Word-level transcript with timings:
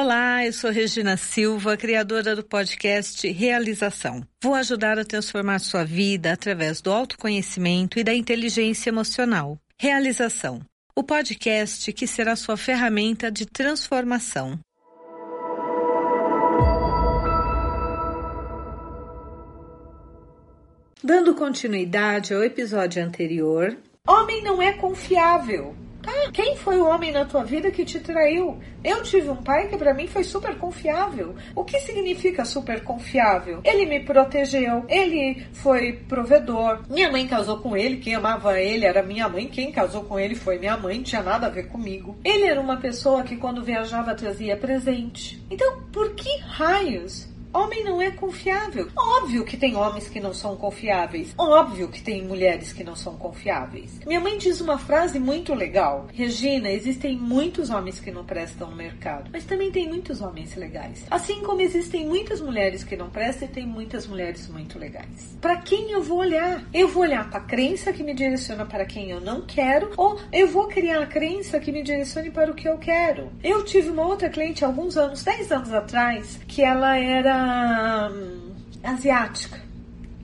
Olá, 0.00 0.46
eu 0.46 0.52
sou 0.52 0.70
Regina 0.70 1.16
Silva, 1.16 1.76
criadora 1.76 2.36
do 2.36 2.44
podcast 2.44 3.28
Realização. 3.32 4.22
Vou 4.40 4.54
ajudar 4.54 4.96
a 4.96 5.04
transformar 5.04 5.58
sua 5.58 5.84
vida 5.84 6.32
através 6.32 6.80
do 6.80 6.92
autoconhecimento 6.92 7.98
e 7.98 8.04
da 8.04 8.14
inteligência 8.14 8.90
emocional. 8.90 9.58
Realização 9.76 10.60
o 10.94 11.02
podcast 11.02 11.92
que 11.92 12.06
será 12.06 12.36
sua 12.36 12.56
ferramenta 12.56 13.28
de 13.28 13.44
transformação. 13.44 14.60
Dando 21.02 21.34
continuidade 21.34 22.32
ao 22.32 22.44
episódio 22.44 23.02
anterior, 23.02 23.76
homem 24.06 24.44
não 24.44 24.62
é 24.62 24.72
confiável. 24.74 25.87
Ah, 26.06 26.30
quem 26.32 26.56
foi 26.56 26.78
o 26.78 26.86
homem 26.86 27.12
na 27.12 27.24
tua 27.24 27.44
vida 27.44 27.70
que 27.70 27.84
te 27.84 28.00
traiu? 28.00 28.58
Eu 28.82 29.02
tive 29.02 29.28
um 29.28 29.36
pai 29.36 29.68
que 29.68 29.76
para 29.76 29.92
mim 29.94 30.06
foi 30.06 30.22
super 30.22 30.56
confiável. 30.56 31.34
O 31.54 31.64
que 31.64 31.80
significa 31.80 32.44
super 32.44 32.82
confiável? 32.82 33.60
Ele 33.64 33.86
me 33.86 34.00
protegeu, 34.00 34.84
ele 34.88 35.44
foi 35.52 35.92
provedor. 36.08 36.82
Minha 36.88 37.10
mãe 37.10 37.26
casou 37.26 37.58
com 37.58 37.76
ele, 37.76 37.96
quem 37.96 38.14
amava 38.14 38.60
ele 38.60 38.84
era 38.84 39.02
minha 39.02 39.28
mãe, 39.28 39.48
quem 39.48 39.72
casou 39.72 40.04
com 40.04 40.18
ele 40.18 40.34
foi 40.34 40.58
minha 40.58 40.76
mãe, 40.76 41.02
tinha 41.02 41.22
nada 41.22 41.46
a 41.46 41.50
ver 41.50 41.68
comigo. 41.68 42.16
Ele 42.24 42.46
era 42.46 42.60
uma 42.60 42.76
pessoa 42.76 43.22
que 43.22 43.36
quando 43.36 43.64
viajava 43.64 44.14
trazia 44.14 44.56
presente. 44.56 45.42
Então, 45.50 45.82
por 45.92 46.14
que 46.14 46.38
raios 46.38 47.28
Homem 47.52 47.82
não 47.82 48.00
é 48.00 48.10
confiável. 48.10 48.88
Óbvio 48.96 49.44
que 49.44 49.56
tem 49.56 49.74
homens 49.74 50.08
que 50.08 50.20
não 50.20 50.34
são 50.34 50.56
confiáveis. 50.56 51.34
Óbvio 51.38 51.88
que 51.88 52.02
tem 52.02 52.22
mulheres 52.22 52.72
que 52.72 52.84
não 52.84 52.94
são 52.94 53.16
confiáveis. 53.16 53.98
Minha 54.06 54.20
mãe 54.20 54.36
diz 54.36 54.60
uma 54.60 54.78
frase 54.78 55.18
muito 55.18 55.54
legal. 55.54 56.06
Regina, 56.12 56.70
existem 56.70 57.16
muitos 57.16 57.70
homens 57.70 58.00
que 58.00 58.10
não 58.10 58.24
prestam 58.24 58.70
no 58.70 58.76
mercado, 58.76 59.30
mas 59.32 59.44
também 59.44 59.70
tem 59.70 59.88
muitos 59.88 60.20
homens 60.20 60.54
legais. 60.56 61.06
Assim 61.10 61.40
como 61.40 61.60
existem 61.60 62.06
muitas 62.06 62.40
mulheres 62.40 62.84
que 62.84 62.96
não 62.96 63.08
prestam 63.08 63.48
e 63.48 63.50
tem 63.50 63.66
muitas 63.66 64.06
mulheres 64.06 64.46
muito 64.48 64.78
legais. 64.78 65.36
Para 65.40 65.56
quem 65.56 65.90
eu 65.90 66.02
vou 66.02 66.18
olhar? 66.18 66.62
Eu 66.72 66.88
vou 66.88 67.02
olhar 67.02 67.28
para 67.30 67.38
a 67.38 67.44
crença 67.44 67.92
que 67.92 68.02
me 68.02 68.14
direciona 68.14 68.66
para 68.66 68.84
quem 68.84 69.10
eu 69.10 69.20
não 69.20 69.42
quero 69.42 69.90
ou 69.96 70.18
eu 70.32 70.48
vou 70.48 70.68
criar 70.68 71.02
a 71.02 71.06
crença 71.06 71.58
que 71.58 71.72
me 71.72 71.82
direcione 71.82 72.30
para 72.30 72.50
o 72.50 72.54
que 72.54 72.68
eu 72.68 72.76
quero? 72.78 73.32
Eu 73.42 73.64
tive 73.64 73.88
uma 73.88 74.06
outra 74.06 74.28
cliente 74.28 74.64
alguns 74.64 74.96
anos, 74.96 75.22
10 75.22 75.52
anos 75.52 75.72
atrás, 75.72 76.38
que 76.46 76.62
ela 76.62 76.96
era 76.98 77.38
Hum, 77.48 78.52
asiática. 78.82 79.60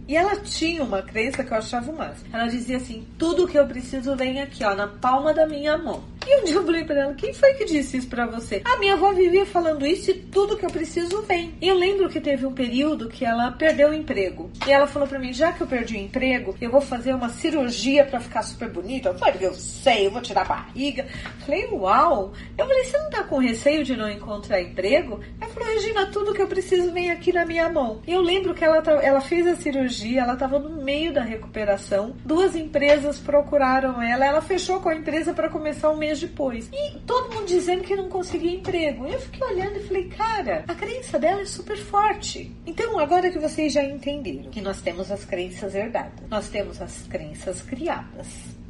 E 0.06 0.17
ela 0.17 0.36
tinha 0.36 0.83
uma 0.83 1.00
crença 1.00 1.42
que 1.42 1.50
eu 1.50 1.56
achava 1.56 1.91
o 1.91 1.97
máximo. 1.97 2.28
Ela 2.33 2.47
dizia 2.47 2.77
assim: 2.77 3.06
tudo 3.19 3.48
que 3.48 3.58
eu 3.58 3.67
preciso 3.67 4.14
vem 4.14 4.41
aqui, 4.41 4.62
ó, 4.64 4.75
na 4.75 4.86
palma 4.86 5.33
da 5.33 5.47
minha 5.47 5.78
mão. 5.78 6.05
E 6.27 6.41
um 6.41 6.44
dia 6.44 6.55
eu 6.55 6.64
falei 6.64 6.84
pra 6.84 7.00
ela, 7.00 7.14
quem 7.14 7.34
foi 7.34 7.53
que 7.55 7.67
disse 7.67 7.98
isso 7.98 8.08
pra 8.08 8.27
você? 8.27 8.62
A 8.64 8.78
minha 8.78 8.94
avó 8.94 9.12
vivia 9.12 9.44
falando 9.44 9.86
isso 9.86 10.11
e 10.11 10.14
tudo 10.14 10.56
que 10.56 10.64
eu 10.64 10.70
preciso 10.70 11.22
vem. 11.22 11.55
E 11.61 11.69
eu 11.69 11.77
lembro 11.77 12.08
que 12.08 12.20
teve 12.20 12.47
um 12.47 12.53
período 12.55 13.08
que 13.08 13.25
ela 13.25 13.53
perdeu 13.53 13.91
o 13.91 13.94
emprego. 13.94 14.50
E 14.67 14.72
ela 14.72 14.86
falou 14.86 15.06
pra 15.06 15.19
mim, 15.19 15.33
já 15.33 15.52
que 15.52 15.61
eu 15.61 15.67
perdi 15.67 15.97
o 15.97 16.00
emprego, 16.00 16.56
eu 16.61 16.70
vou 16.70 16.80
fazer 16.80 17.14
uma 17.14 17.28
cirurgia 17.28 18.05
pra 18.05 18.20
ficar 18.20 18.42
super 18.42 18.70
bonita. 18.70 19.11
Eu 19.11 19.19
falei, 19.19 19.47
eu 19.47 19.55
sei, 19.55 20.06
eu 20.06 20.11
vou 20.11 20.22
tirar 20.22 20.42
a 20.42 20.45
barriga. 20.45 21.06
Falei, 21.45 21.67
uau. 21.70 22.33
Eu 22.56 22.67
falei, 22.67 22.84
você 22.84 22.98
não 22.98 23.11
tá 23.11 23.22
com 23.25 23.39
receio 23.39 23.84
de 23.84 23.95
não 23.95 24.08
encontrar 24.08 24.62
emprego? 24.62 25.20
Ela 25.41 25.50
falou, 25.50 25.69
Regina, 25.75 26.06
tudo 26.06 26.33
que 26.33 26.41
eu 26.41 26.48
preciso 26.48 26.91
vem 26.92 27.11
aqui 27.11 27.33
na 27.33 27.45
minha 27.45 27.69
mão. 27.69 28.00
E 28.06 28.12
eu 28.12 28.22
lembro 28.22 28.55
que 28.55 28.64
ela, 28.64 28.78
ela 29.02 29.20
fez 29.20 29.47
a 29.47 29.56
cirurgia, 29.56 30.22
ela 30.22 30.36
tava 30.36 30.58
no 30.58 30.83
meio 30.83 31.12
da 31.12 31.22
recuperação. 31.22 32.17
Duas 32.25 32.56
empresas 32.56 33.19
procuraram 33.19 34.00
ela, 34.02 34.25
ela 34.25 34.41
fechou 34.41 34.80
com 34.80 34.89
a 34.89 34.95
empresa 34.95 35.34
para 35.34 35.50
começar 35.50 35.91
o 35.91 35.97
mês 35.97 36.14
dias 36.15 36.20
depois. 36.20 36.69
E 36.73 36.98
todo 37.01 37.34
mundo 37.34 37.47
dizendo 37.47 37.83
que 37.83 37.97
não 37.97 38.09
conseguia 38.09 38.55
emprego. 38.55 39.07
Eu 39.07 39.20
fiquei 39.20 39.47
olhando 39.47 39.77
e 39.77 39.84
falei, 39.84 40.09
cara, 40.09 40.65
a 40.67 40.75
crença 40.75 41.19
dela 41.19 41.43
é 41.43 41.47
super 41.47 41.77
forte. 41.77 42.55
Então, 42.67 42.98
agora 42.98 43.31
que 43.31 43.39
vocês 43.39 43.73
já 43.73 43.83
entenderam 43.83 44.51
que 44.51 44.61
nós 44.61 44.81
temos 44.81 45.11
as 45.11 45.25
crenças 45.25 45.75
herdadas, 45.75 46.29
nós 46.31 46.48
temos 46.48 46.81
as 46.81 47.03
crenças 47.09 47.61
criadas. 47.62 48.27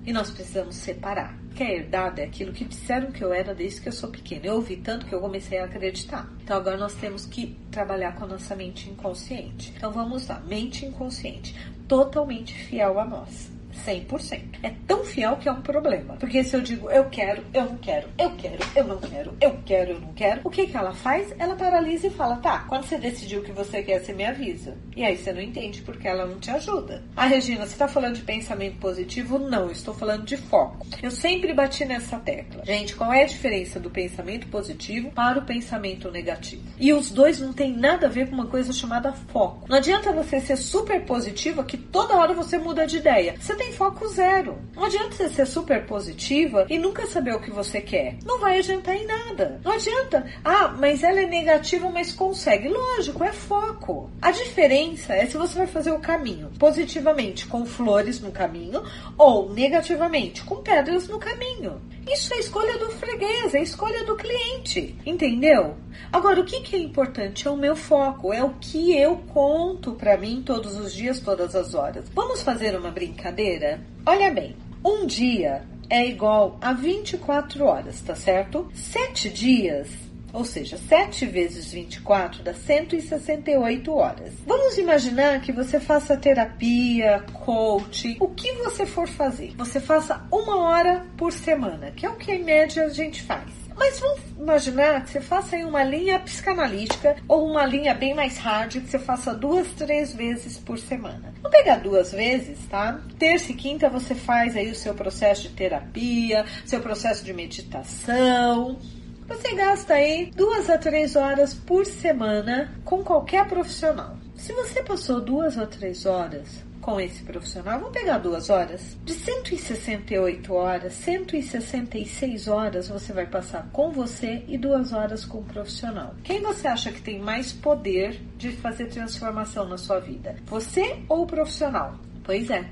E 0.07 0.13
nós 0.13 0.31
precisamos 0.31 0.75
separar. 0.77 1.35
Que 1.55 1.63
a 1.63 1.71
herdada 1.71 2.21
é 2.21 2.27
aquilo 2.27 2.53
que 2.53 2.65
disseram 2.65 3.11
que 3.11 3.25
eu 3.25 3.33
era 3.33 3.55
desde 3.55 3.81
que 3.81 3.89
eu 3.89 3.93
sou 3.93 4.11
pequena. 4.11 4.47
Eu 4.47 4.57
ouvi 4.57 4.77
tanto 4.77 5.07
que 5.07 5.15
eu 5.15 5.21
comecei 5.21 5.59
a 5.59 5.65
acreditar. 5.65 6.31
Então 6.43 6.59
agora 6.59 6.77
nós 6.77 6.95
temos 6.95 7.25
que 7.25 7.57
trabalhar 7.71 8.15
com 8.15 8.25
a 8.25 8.29
nossa 8.29 8.55
mente 8.55 8.91
inconsciente. 8.91 9.73
Então 9.75 9.91
vamos 9.91 10.29
lá, 10.29 10.41
mente 10.41 10.85
inconsciente, 10.85 11.57
totalmente 11.89 12.53
fiel 12.53 13.01
a 13.01 13.05
nós. 13.07 13.54
100%. 13.75 14.43
É 14.63 14.73
tão 14.87 15.05
fiel 15.05 15.37
que 15.37 15.49
é 15.49 15.53
um 15.53 15.61
problema. 15.63 16.17
Porque 16.17 16.43
se 16.43 16.57
eu 16.57 16.61
digo 16.61 16.91
eu 16.91 17.05
quero, 17.07 17.43
eu 17.53 17.65
não 17.65 17.77
quero, 17.77 18.09
eu 18.19 18.31
quero, 18.37 18.59
eu 18.75 18.85
não 18.85 18.99
quero, 18.99 19.37
eu 19.41 19.59
quero, 19.65 19.91
eu 19.93 20.01
não 20.01 20.13
quero, 20.13 20.41
o 20.45 20.51
que 20.51 20.67
que 20.67 20.77
ela 20.77 20.93
faz? 20.93 21.35
Ela 21.39 21.55
paralisa 21.55 22.07
e 22.07 22.11
fala: 22.11 22.37
tá, 22.37 22.61
quando 22.69 22.85
você 22.85 22.99
decidiu 22.99 23.41
o 23.41 23.45
que 23.45 23.53
você 23.53 23.83
quer, 23.83 24.01
você 24.01 24.13
me 24.13 24.25
avisa. 24.25 24.77
E 24.97 25.05
aí 25.05 25.17
você 25.17 25.33
não 25.33 25.41
entende 25.41 25.83
porque 25.83 26.07
ela 26.07 26.27
não 26.27 26.39
te 26.39 26.51
ajuda. 26.51 27.03
Ah, 27.17 27.27
Regina, 27.27 27.67
você 27.67 27.77
tá 27.77 27.89
falando 27.89 28.17
de 28.17 28.23
pensamento 28.23 28.79
positivo? 28.79 29.39
Não, 29.39 29.71
estou 29.71 29.95
falando 29.95 30.25
de 30.25 30.37
foco. 30.37 30.87
Eu 31.03 31.11
sempre 31.11 31.53
bati 31.53 31.85
nessa 31.85 32.19
tecla. 32.19 32.65
Gente, 32.65 32.95
qual 32.95 33.13
é 33.13 33.23
a 33.23 33.27
diferença 33.27 33.81
do 33.81 33.91
pensamento 33.91 34.47
positivo 34.49 35.11
para 35.11 35.39
o 35.39 35.45
pensamento 35.45 36.11
negativo? 36.11 36.63
E 36.79 36.93
os 36.93 37.11
dois 37.11 37.41
não 37.41 37.53
tem 37.53 37.77
nada 37.77 38.07
a 38.07 38.11
ver 38.11 38.29
com 38.29 38.35
uma 38.35 38.47
coisa 38.47 38.73
chamada 38.73 39.13
foco. 39.13 39.67
Não 39.69 39.77
adianta 39.77 40.13
você 40.13 40.41
ser 40.41 40.57
super 40.57 41.05
positiva 41.05 41.65
que 41.65 41.77
toda 41.77 42.17
hora 42.17 42.35
você 42.35 42.59
muda 42.59 42.87
de 42.87 42.99
ideia. 42.99 43.35
Você 43.39 43.55
tem 43.57 43.64
foco 43.73 44.07
zero. 44.09 44.59
Não 44.75 44.85
adianta 44.85 45.15
você 45.15 45.29
ser 45.29 45.47
super 45.47 45.87
positiva 45.87 46.67
e 46.69 46.79
nunca 46.79 47.07
saber 47.07 47.35
o 47.35 47.41
que 47.41 47.51
você 47.51 47.81
quer. 47.81 48.17
Não 48.25 48.41
vai 48.41 48.59
adiantar 48.59 48.97
em 48.97 49.07
nada. 49.07 49.61
Não 49.65 49.73
adianta. 49.73 50.27
Ah, 50.45 50.69
mas 50.69 51.03
ela 51.03 51.21
é 51.21 51.27
negativa, 51.27 51.89
mas 51.91 52.13
consegue. 52.13 52.69
Lógico, 52.69 53.25
é 53.25 53.33
foco. 53.33 54.11
A 54.21 54.31
diferença 54.31 55.15
é 55.15 55.27
se 55.27 55.37
você 55.37 55.59
vai 55.59 55.67
fazer 55.67 55.91
o 55.91 56.01
caminho 56.01 56.51
positivamente 56.59 57.47
com 57.47 57.65
flores 57.65 58.21
no 58.21 58.31
caminho 58.31 58.83
ou 59.17 59.53
negativamente 59.53 60.43
com 60.45 60.57
pedras 60.57 61.09
no 61.09 61.19
caminho. 61.19 61.81
Isso 62.07 62.35
é 62.35 62.39
escolha 62.39 62.79
do 62.79 62.91
freguês, 62.91 63.55
é 63.55 63.63
escolha 63.63 64.05
do 64.05 64.17
cliente. 64.17 64.97
Entendeu? 65.07 65.77
Agora, 66.13 66.41
o 66.41 66.45
que, 66.45 66.61
que 66.61 66.77
é 66.77 66.79
importante? 66.79 67.49
É 67.49 67.51
o 67.51 67.57
meu 67.57 67.75
foco, 67.75 68.33
é 68.33 68.43
o 68.43 68.51
que 68.61 68.97
eu 68.97 69.17
conto 69.33 69.93
para 69.93 70.17
mim 70.17 70.43
todos 70.45 70.79
os 70.79 70.93
dias, 70.95 71.21
todas 71.21 71.55
as 71.55 71.75
horas. 71.75 72.07
Vamos 72.15 72.43
fazer 72.43 72.79
uma 72.79 72.91
brincadeira? 72.91 73.81
Olha 74.07 74.31
bem, 74.31 74.55
um 74.85 75.07
dia 75.07 75.63
é 75.89 76.07
igual 76.07 76.59
a 76.61 76.73
24 76.73 77.65
horas, 77.65 78.01
tá 78.01 78.15
certo? 78.15 78.69
Sete 78.75 79.29
dias 79.31 79.89
ou 80.35 80.45
seja, 80.45 80.77
7 80.77 81.25
vezes 81.27 81.73
24 81.73 82.43
dá 82.43 82.53
168 82.53 83.95
horas. 83.95 84.35
Vamos 84.45 84.77
imaginar 84.77 85.41
que 85.41 85.53
você 85.53 85.79
faça 85.79 86.17
terapia, 86.17 87.25
coach, 87.33 88.17
o 88.21 88.29
que 88.29 88.53
você 88.53 88.85
for 88.85 89.09
fazer. 89.09 89.55
Você 89.57 89.81
faça 89.81 90.27
uma 90.31 90.59
hora 90.59 91.07
por 91.17 91.33
semana, 91.33 91.93
que 91.93 92.05
é 92.05 92.11
o 92.11 92.17
que 92.17 92.33
em 92.33 92.43
média 92.43 92.85
a 92.85 92.89
gente 92.89 93.23
faz. 93.23 93.65
Mas 93.77 93.99
vamos 93.99 94.21
imaginar 94.39 95.05
que 95.05 95.11
você 95.11 95.21
faça 95.21 95.57
aí 95.57 95.65
uma 95.65 95.83
linha 95.83 96.19
psicanalítica 96.21 97.17
ou 97.27 97.51
uma 97.51 97.67
linha 97.67 97.93
bem 97.93 98.15
mais 98.15 98.39
hard 98.39 98.73
que 98.73 98.89
você 98.89 98.99
faça 98.99 99.35
duas, 99.35 99.67
três 99.73 100.15
vezes 100.15 100.59
por 100.59 100.79
semana. 100.79 101.35
Vou 101.43 101.51
pegar 101.51 101.77
duas 101.77 102.13
vezes, 102.13 102.59
tá? 102.71 103.01
Terça 103.19 103.53
e 103.53 103.55
quinta 103.55 103.89
você 103.89 104.15
faz 104.15 104.57
aí 104.57 104.71
o 104.71 104.77
seu 104.77 104.95
processo 104.95 105.43
de 105.43 105.51
terapia, 105.51 106.45
seu 106.65 106.81
processo 106.81 107.25
de 107.25 107.33
meditação. 107.33 108.79
Você 109.27 109.55
gasta 109.55 109.95
aí 109.95 110.31
duas 110.37 110.69
a 110.69 110.77
três 110.77 111.17
horas 111.17 111.55
por 111.55 111.87
semana 111.87 112.75
com 112.85 113.03
qualquer 113.03 113.49
profissional. 113.49 114.17
Se 114.37 114.53
você 114.53 114.83
passou 114.83 115.21
duas 115.21 115.57
a 115.57 115.67
três 115.67 116.05
horas 116.05 116.63
com 116.81 117.01
esse 117.01 117.23
profissional, 117.23 117.79
vamos 117.79 117.97
pegar 117.97 118.19
duas 118.19 118.51
horas. 118.51 118.99
De 119.03 119.15
168 119.15 120.53
horas, 120.53 120.93
166 120.93 122.49
horas 122.49 122.89
você 122.89 123.15
vai 123.15 123.27
passar 123.27 123.71
com 123.73 123.91
você 123.91 124.45
e 124.47 124.59
duas 124.59 124.93
horas 124.93 125.25
com 125.25 125.39
o 125.39 125.45
profissional. 125.45 126.15
Quem 126.23 126.43
você 126.43 126.69
acha 126.69 126.93
que 126.93 127.01
tem 127.01 127.19
mais 127.19 127.51
poder 127.51 128.21
de 128.37 128.53
fazer 128.53 128.89
transformação 128.89 129.67
na 129.67 129.79
sua 129.79 130.01
vida? 130.01 130.37
Você 130.45 130.99
ou 131.09 131.23
o 131.23 131.27
profissional? 131.27 131.95
Pois 132.23 132.51
é, 132.51 132.67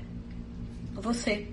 você. 0.93 1.47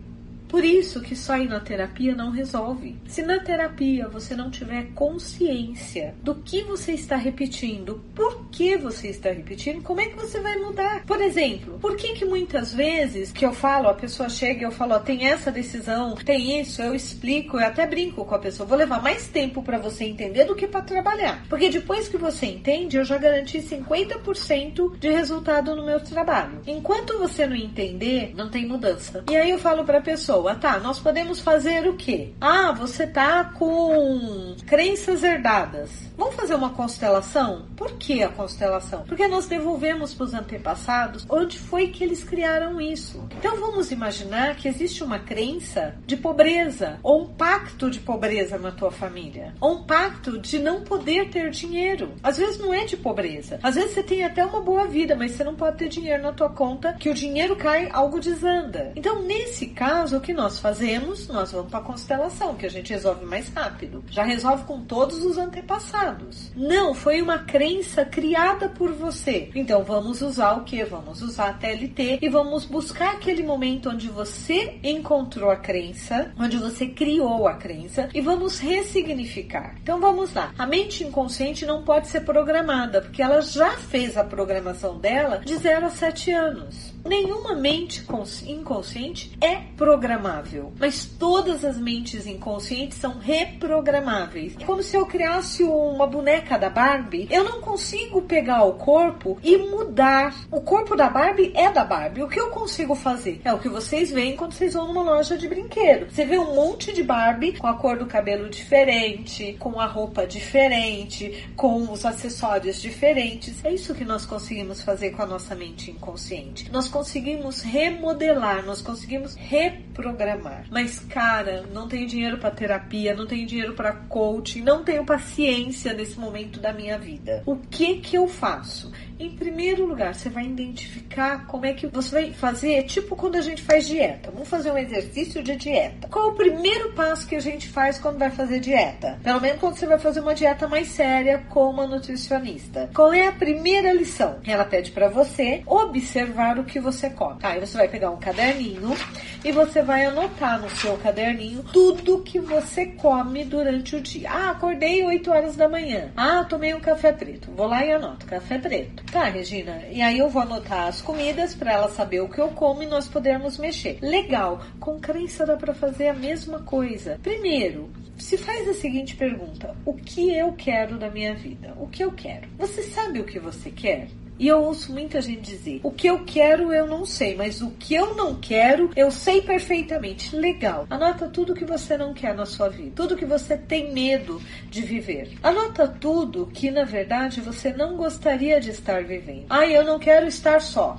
Por 0.50 0.64
isso 0.64 1.00
que 1.00 1.14
só 1.14 1.37
ir 1.37 1.49
na 1.49 1.61
terapia 1.61 2.14
não 2.14 2.31
resolve. 2.31 2.99
Se 3.06 3.23
na 3.23 3.38
terapia 3.38 4.08
você 4.08 4.35
não 4.35 4.50
tiver 4.50 4.88
consciência 4.94 6.14
do 6.23 6.35
que 6.35 6.64
você 6.64 6.93
está 6.93 7.14
repetindo, 7.14 8.02
por 8.14 8.47
que 8.50 8.76
você 8.76 9.08
está 9.08 9.31
repetindo, 9.31 9.81
como 9.82 10.00
é 10.00 10.06
que 10.06 10.17
você 10.17 10.41
vai 10.41 10.56
mudar? 10.56 11.05
Por 11.05 11.20
exemplo, 11.23 11.79
por 11.79 11.97
que 11.97 12.14
que 12.14 12.25
muitas 12.25 12.75
vezes 12.75 13.31
que 13.31 13.47
eu 13.47 13.52
falo, 13.52 13.88
a 13.88 13.94
pessoa 13.94 14.29
chega 14.29 14.62
e 14.62 14.64
eu 14.64 14.73
falo, 14.73 14.94
ó, 14.94 14.99
tem 14.99 15.29
essa 15.29 15.52
decisão, 15.52 16.17
tem 16.17 16.61
isso, 16.61 16.82
eu 16.82 16.94
explico, 16.94 17.56
eu 17.56 17.67
até 17.67 17.87
brinco 17.87 18.25
com 18.25 18.35
a 18.35 18.38
pessoa, 18.38 18.67
vou 18.67 18.76
levar 18.76 19.00
mais 19.00 19.29
tempo 19.29 19.62
para 19.62 19.79
você 19.79 20.05
entender 20.05 20.44
do 20.44 20.56
que 20.56 20.67
para 20.67 20.82
trabalhar. 20.82 21.44
Porque 21.49 21.69
depois 21.69 22.08
que 22.08 22.17
você 22.17 22.46
entende, 22.46 22.96
eu 22.96 23.05
já 23.05 23.19
garanti 23.19 23.58
50% 23.58 24.99
de 24.99 25.11
resultado 25.11 25.76
no 25.76 25.87
meu 25.87 26.00
trabalho. 26.00 26.61
Enquanto 26.67 27.19
você 27.19 27.46
não 27.46 27.56
entender, 27.56 28.32
não 28.35 28.50
tem 28.50 28.67
mudança. 28.67 29.25
E 29.31 29.37
aí 29.37 29.50
eu 29.50 29.58
falo 29.58 29.85
para 29.85 29.99
a 29.99 30.03
pessoa, 30.03 30.39
tá, 30.60 30.78
nós 30.78 30.98
podemos 30.98 31.40
fazer 31.40 31.88
o 31.88 31.94
quê? 31.94 32.32
Ah, 32.40 32.72
você 32.72 33.06
tá 33.06 33.44
com 33.44 34.56
crenças 34.66 35.22
herdadas. 35.22 35.90
Vamos 36.16 36.34
fazer 36.34 36.54
uma 36.54 36.70
constelação? 36.70 37.66
Por 37.76 37.92
que 37.92 38.22
a 38.22 38.28
constelação? 38.28 39.04
Porque 39.06 39.26
nós 39.26 39.46
devolvemos 39.46 40.14
para 40.14 40.25
os 40.25 40.34
antepassados 40.34 41.26
onde 41.28 41.58
foi 41.58 41.88
que 41.88 42.04
eles 42.04 42.22
criaram 42.25 42.81
isso. 42.81 43.26
Então 43.38 43.56
vamos 43.56 43.90
imaginar 43.90 44.56
que 44.56 44.69
existe 44.69 45.02
uma 45.02 45.19
crença 45.19 45.94
de 46.06 46.16
pobreza 46.16 46.98
ou 47.02 47.22
um 47.22 47.26
pacto 47.26 47.90
de 47.90 48.00
pobreza 48.00 48.58
na 48.58 48.70
tua 48.70 48.90
família, 48.90 49.54
ou 49.60 49.76
um 49.76 49.84
pacto 49.84 50.38
de 50.38 50.58
não 50.58 50.82
poder 50.82 51.31
ter 51.31 51.50
dinheiro. 51.50 52.12
Às 52.22 52.38
vezes 52.38 52.58
não 52.58 52.72
é 52.72 52.84
de 52.84 52.96
pobreza. 52.96 53.58
Às 53.62 53.75
vezes 53.75 53.93
você 53.93 54.02
tem 54.02 54.25
até 54.25 54.44
uma 54.44 54.60
boa 54.60 54.86
vida, 54.86 55.16
mas 55.16 55.32
você 55.32 55.44
não 55.44 55.54
pode 55.54 55.78
ter 55.78 55.88
dinheiro 55.88 56.22
na 56.22 56.32
tua 56.32 56.50
conta, 56.50 56.93
que 56.94 57.08
o 57.08 57.14
dinheiro 57.14 57.56
cai, 57.56 57.88
algo 57.93 58.20
desanda. 58.20 58.93
Então, 58.96 59.22
nesse 59.22 59.66
caso, 59.66 60.19
o 60.19 60.20
que 60.20 60.30
nós 60.32 60.59
fazemos? 60.59 61.29
Nós 61.29 61.53
vamos 61.53 61.71
para 61.71 61.81
a 61.81 61.82
constelação, 61.82 62.55
que 62.55 62.67
a 62.67 62.71
gente 62.71 62.93
resolve 62.93 63.25
mais 63.25 63.49
rápido. 63.49 64.05
Já 64.11 64.25
resolve 64.25 64.65
com 64.65 64.81
todos 64.82 65.25
os 65.25 65.38
antepassados. 65.38 66.50
Não, 66.55 66.94
foi 66.94 67.21
uma 67.21 67.38
crença 67.38 68.05
criada 68.05 68.69
por 68.69 68.93
você. 68.93 69.50
Então 69.55 69.85
vamos 69.85 70.23
usar 70.23 70.53
o 70.53 70.65
que? 70.65 70.82
Vamos 70.85 71.23
usar 71.23 71.50
a 71.50 71.53
TLT 71.53 72.19
e 72.23 72.29
vamos 72.29 72.65
buscar 72.65 73.12
aquele 73.12 73.43
momento 73.43 73.91
onde 73.91 74.09
você 74.09 74.79
encontrou 74.82 75.50
a 75.50 75.56
crença, 75.56 76.32
onde 76.38 76.56
você 76.56 76.87
criou 76.87 77.47
a 77.47 77.55
crença 77.55 78.09
e 78.15 78.21
vamos 78.21 78.59
ressignificar. 78.59 79.77
Então 79.82 80.00
vamos 80.00 80.35
lá. 80.35 80.53
A 80.59 80.67
mente 80.67 81.05
inconsciente 81.05 81.67
não 81.67 81.82
pode 81.82 82.09
ser 82.09 82.21
programada, 82.23 83.00
porque 83.00 83.23
ela 83.23 83.41
já 83.41 83.71
fez 83.73 84.17
a 84.17 84.25
programação 84.25 84.99
dela 84.99 85.38
de 85.38 85.56
0 85.56 85.87
a 85.87 85.91
7 85.91 86.31
anos. 86.32 86.93
Nenhuma 87.05 87.55
mente 87.55 88.05
inconsciente 88.47 89.32
é 89.41 89.56
programável, 89.76 90.73
mas 90.79 91.05
todas 91.05 91.64
as 91.64 91.79
mentes 91.79 92.26
inconscientes 92.26 92.99
são 92.99 93.19
reprogramáveis. 93.19 94.55
É 94.61 94.64
como 94.64 94.82
se 94.82 94.97
eu 94.97 95.06
criasse 95.06 95.62
uma 95.62 96.06
boneca 96.06 96.58
da 96.58 96.69
Barbie, 96.69 97.26
eu 97.31 97.43
não 97.43 97.61
consigo 97.61 98.23
pegar 98.23 98.64
o 98.64 98.75
corpo 98.75 99.38
e 99.43 99.56
mudar. 99.56 100.35
O 100.50 100.61
corpo 100.61 100.94
da 100.94 101.08
Barbie 101.08 101.52
é 101.55 101.70
da 101.70 101.85
Barbie. 101.85 102.23
O 102.23 102.29
que 102.29 102.38
eu 102.38 102.50
consigo 102.50 102.94
fazer? 102.94 103.41
É 103.44 103.53
o 103.53 103.58
que 103.58 103.69
vocês 103.69 104.11
veem 104.11 104.37
quando 104.37 104.53
vocês 104.53 104.75
vão 104.75 104.88
numa 104.88 105.03
loja 105.03 105.38
de 105.38 105.49
brinquedo. 105.49 106.11
Você 106.11 106.25
vê 106.25 106.38
um 106.38 106.55
monte 106.55 106.93
de 106.93 107.03
Barbie 107.03 107.56
com 107.56 107.67
a 107.67 107.75
cor 107.75 107.99
do 107.99 108.06
cabelo 108.06 108.49
diferente, 108.50 109.56
com 109.58 109.81
a 109.81 109.87
roupa 109.87 110.26
diferente, 110.26 111.49
com 111.56 111.91
os 111.91 112.05
acessórios 112.05 112.81
diferentes. 112.81 113.64
É 113.64 113.73
isso 113.73 113.94
que 113.94 114.05
nós 114.05 114.26
conseguimos 114.26 114.82
fazer 114.82 115.11
com 115.11 115.23
a 115.23 115.26
nossa 115.26 115.55
mente 115.55 115.91
inconsciente. 115.91 116.70
Nós 116.70 116.89
conseguimos 116.90 117.62
remodelar, 117.62 118.64
nós 118.64 118.82
conseguimos 118.82 119.34
reprogramar. 119.34 120.66
Mas, 120.70 120.98
cara, 120.98 121.64
não 121.72 121.88
tenho 121.88 122.06
dinheiro 122.06 122.38
para 122.38 122.50
terapia, 122.50 123.14
não 123.14 123.26
tenho 123.26 123.46
dinheiro 123.46 123.75
para 123.75 123.92
coaching, 123.92 124.60
não 124.60 124.84
tenho 124.84 125.04
paciência 125.04 125.94
nesse 125.94 126.19
momento 126.19 126.60
da 126.60 126.72
minha 126.72 126.98
vida. 126.98 127.42
O 127.46 127.56
que 127.56 127.98
que 127.98 128.16
eu 128.16 128.28
faço? 128.28 128.92
Em 129.20 129.28
primeiro 129.28 129.84
lugar, 129.84 130.14
você 130.14 130.31
vai 130.31 130.46
identificar 130.46 131.46
como 131.46 131.67
é 131.67 131.75
que 131.75 131.87
você 131.87 132.11
vai 132.11 132.32
fazer, 132.32 132.84
tipo 132.84 133.14
quando 133.14 133.37
a 133.37 133.43
gente 133.43 133.61
faz 133.61 133.87
dieta. 133.87 134.31
Vamos 134.31 134.49
fazer 134.49 134.72
um 134.72 134.78
exercício 134.78 135.43
de 135.43 135.56
dieta. 135.56 136.08
Qual 136.08 136.31
é 136.31 136.32
o 136.32 136.34
primeiro 136.34 136.93
passo 136.93 137.28
que 137.28 137.37
a 137.37 137.40
gente 137.40 137.69
faz 137.69 137.99
quando 137.99 138.19
vai 138.19 138.31
fazer 138.31 138.61
dieta? 138.61 139.20
Pelo 139.22 139.38
menos 139.38 139.61
quando 139.61 139.76
você 139.76 139.87
vai 139.87 139.99
fazer 139.99 140.20
uma 140.20 140.34
dieta 140.34 140.67
mais 140.67 140.88
séria 140.88 141.44
com 141.50 141.69
uma 141.69 141.87
nutricionista. 141.87 142.88
Qual 142.94 143.12
é 143.12 143.28
a 143.28 143.32
primeira 143.32 143.93
lição? 143.93 144.38
Ela 144.46 144.64
pede 144.64 144.90
para 144.90 145.11
você 145.11 145.62
observar 145.67 146.58
o 146.58 146.64
que 146.64 146.81
você 146.81 147.11
come. 147.11 147.40
Aí 147.43 147.61
você 147.61 147.76
vai 147.76 147.88
pegar 147.88 148.11
um 148.11 148.19
caderninho 148.19 148.96
e 149.44 149.52
você 149.52 149.82
vai 149.82 150.06
anotar 150.06 150.58
no 150.62 150.70
seu 150.70 150.96
caderninho 150.96 151.62
tudo 151.70 152.22
que 152.22 152.40
você 152.40 152.87
come 152.87 153.44
durante 153.44 153.96
o 153.96 154.00
dia. 154.00 154.31
Ah, 154.31 154.50
acordei 154.52 155.05
8 155.05 155.31
horas 155.31 155.56
da 155.56 155.69
manhã. 155.69 156.11
Ah, 156.17 156.43
tomei 156.49 156.72
um 156.72 156.81
café 156.81 157.12
preto. 157.12 157.50
Vou 157.50 157.67
lá 157.67 157.84
e 157.84 157.93
anoto 157.93 158.25
café 158.25 158.56
preto. 158.56 159.09
Tá, 159.10 159.24
Regina. 159.24 159.82
E 159.90 160.00
aí 160.00 160.18
eu 160.18 160.28
vou 160.28 160.42
anotar 160.42 160.86
as 160.86 161.02
comidas 161.02 161.52
para 161.52 161.72
ela 161.72 161.88
saber 161.88 162.20
o 162.20 162.28
que 162.28 162.40
eu 162.40 162.48
como 162.50 162.82
e 162.82 162.86
nós 162.86 163.08
podermos 163.08 163.58
mexer. 163.58 163.98
Legal. 164.00 164.60
Com 164.78 165.00
crença 165.00 165.44
dá 165.44 165.56
para 165.56 165.74
fazer 165.74 166.08
a 166.08 166.14
mesma 166.14 166.60
coisa. 166.60 167.18
Primeiro, 167.20 167.90
se 168.16 168.38
faz 168.38 168.68
a 168.68 168.74
seguinte 168.74 169.16
pergunta: 169.16 169.74
o 169.84 169.94
que 169.94 170.32
eu 170.32 170.52
quero 170.52 170.96
da 170.96 171.10
minha 171.10 171.34
vida? 171.34 171.74
O 171.80 171.88
que 171.88 172.04
eu 172.04 172.12
quero? 172.12 172.48
Você 172.56 172.84
sabe 172.84 173.18
o 173.18 173.24
que 173.24 173.40
você 173.40 173.70
quer? 173.70 174.08
E 174.40 174.48
eu 174.48 174.62
ouço 174.64 174.90
muita 174.90 175.20
gente 175.20 175.42
dizer: 175.42 175.81
o 175.82 175.90
que 175.90 176.06
eu 176.06 176.25
quero 176.25 176.72
eu 176.72 176.87
não 176.87 177.04
sei, 177.04 177.34
mas 177.34 177.60
o 177.60 177.70
que 177.72 177.94
eu 177.94 178.14
não 178.14 178.34
quero 178.37 178.90
eu 178.96 179.10
sei 179.10 179.42
perfeitamente. 179.42 180.34
Legal. 180.34 180.87
Anota 180.88 181.28
tudo 181.28 181.54
que 181.54 181.66
você 181.66 181.98
não 181.98 182.14
quer 182.14 182.34
na 182.34 182.46
sua 182.46 182.70
vida, 182.70 182.92
tudo 182.96 183.16
que 183.16 183.26
você 183.26 183.58
tem 183.58 183.92
medo 183.92 184.40
de 184.70 184.81
viver. 184.81 185.37
Anota 185.42 185.87
tudo 185.87 186.46
que 186.46 186.70
na 186.70 186.84
verdade 186.84 187.42
você 187.42 187.70
não 187.70 187.96
gostaria 187.96 188.58
de 188.58 188.70
estar 188.70 189.04
vivendo. 189.04 189.44
Ah, 189.50 189.66
eu 189.66 189.84
não 189.84 189.98
quero 189.98 190.26
estar 190.26 190.60
só 190.62 190.98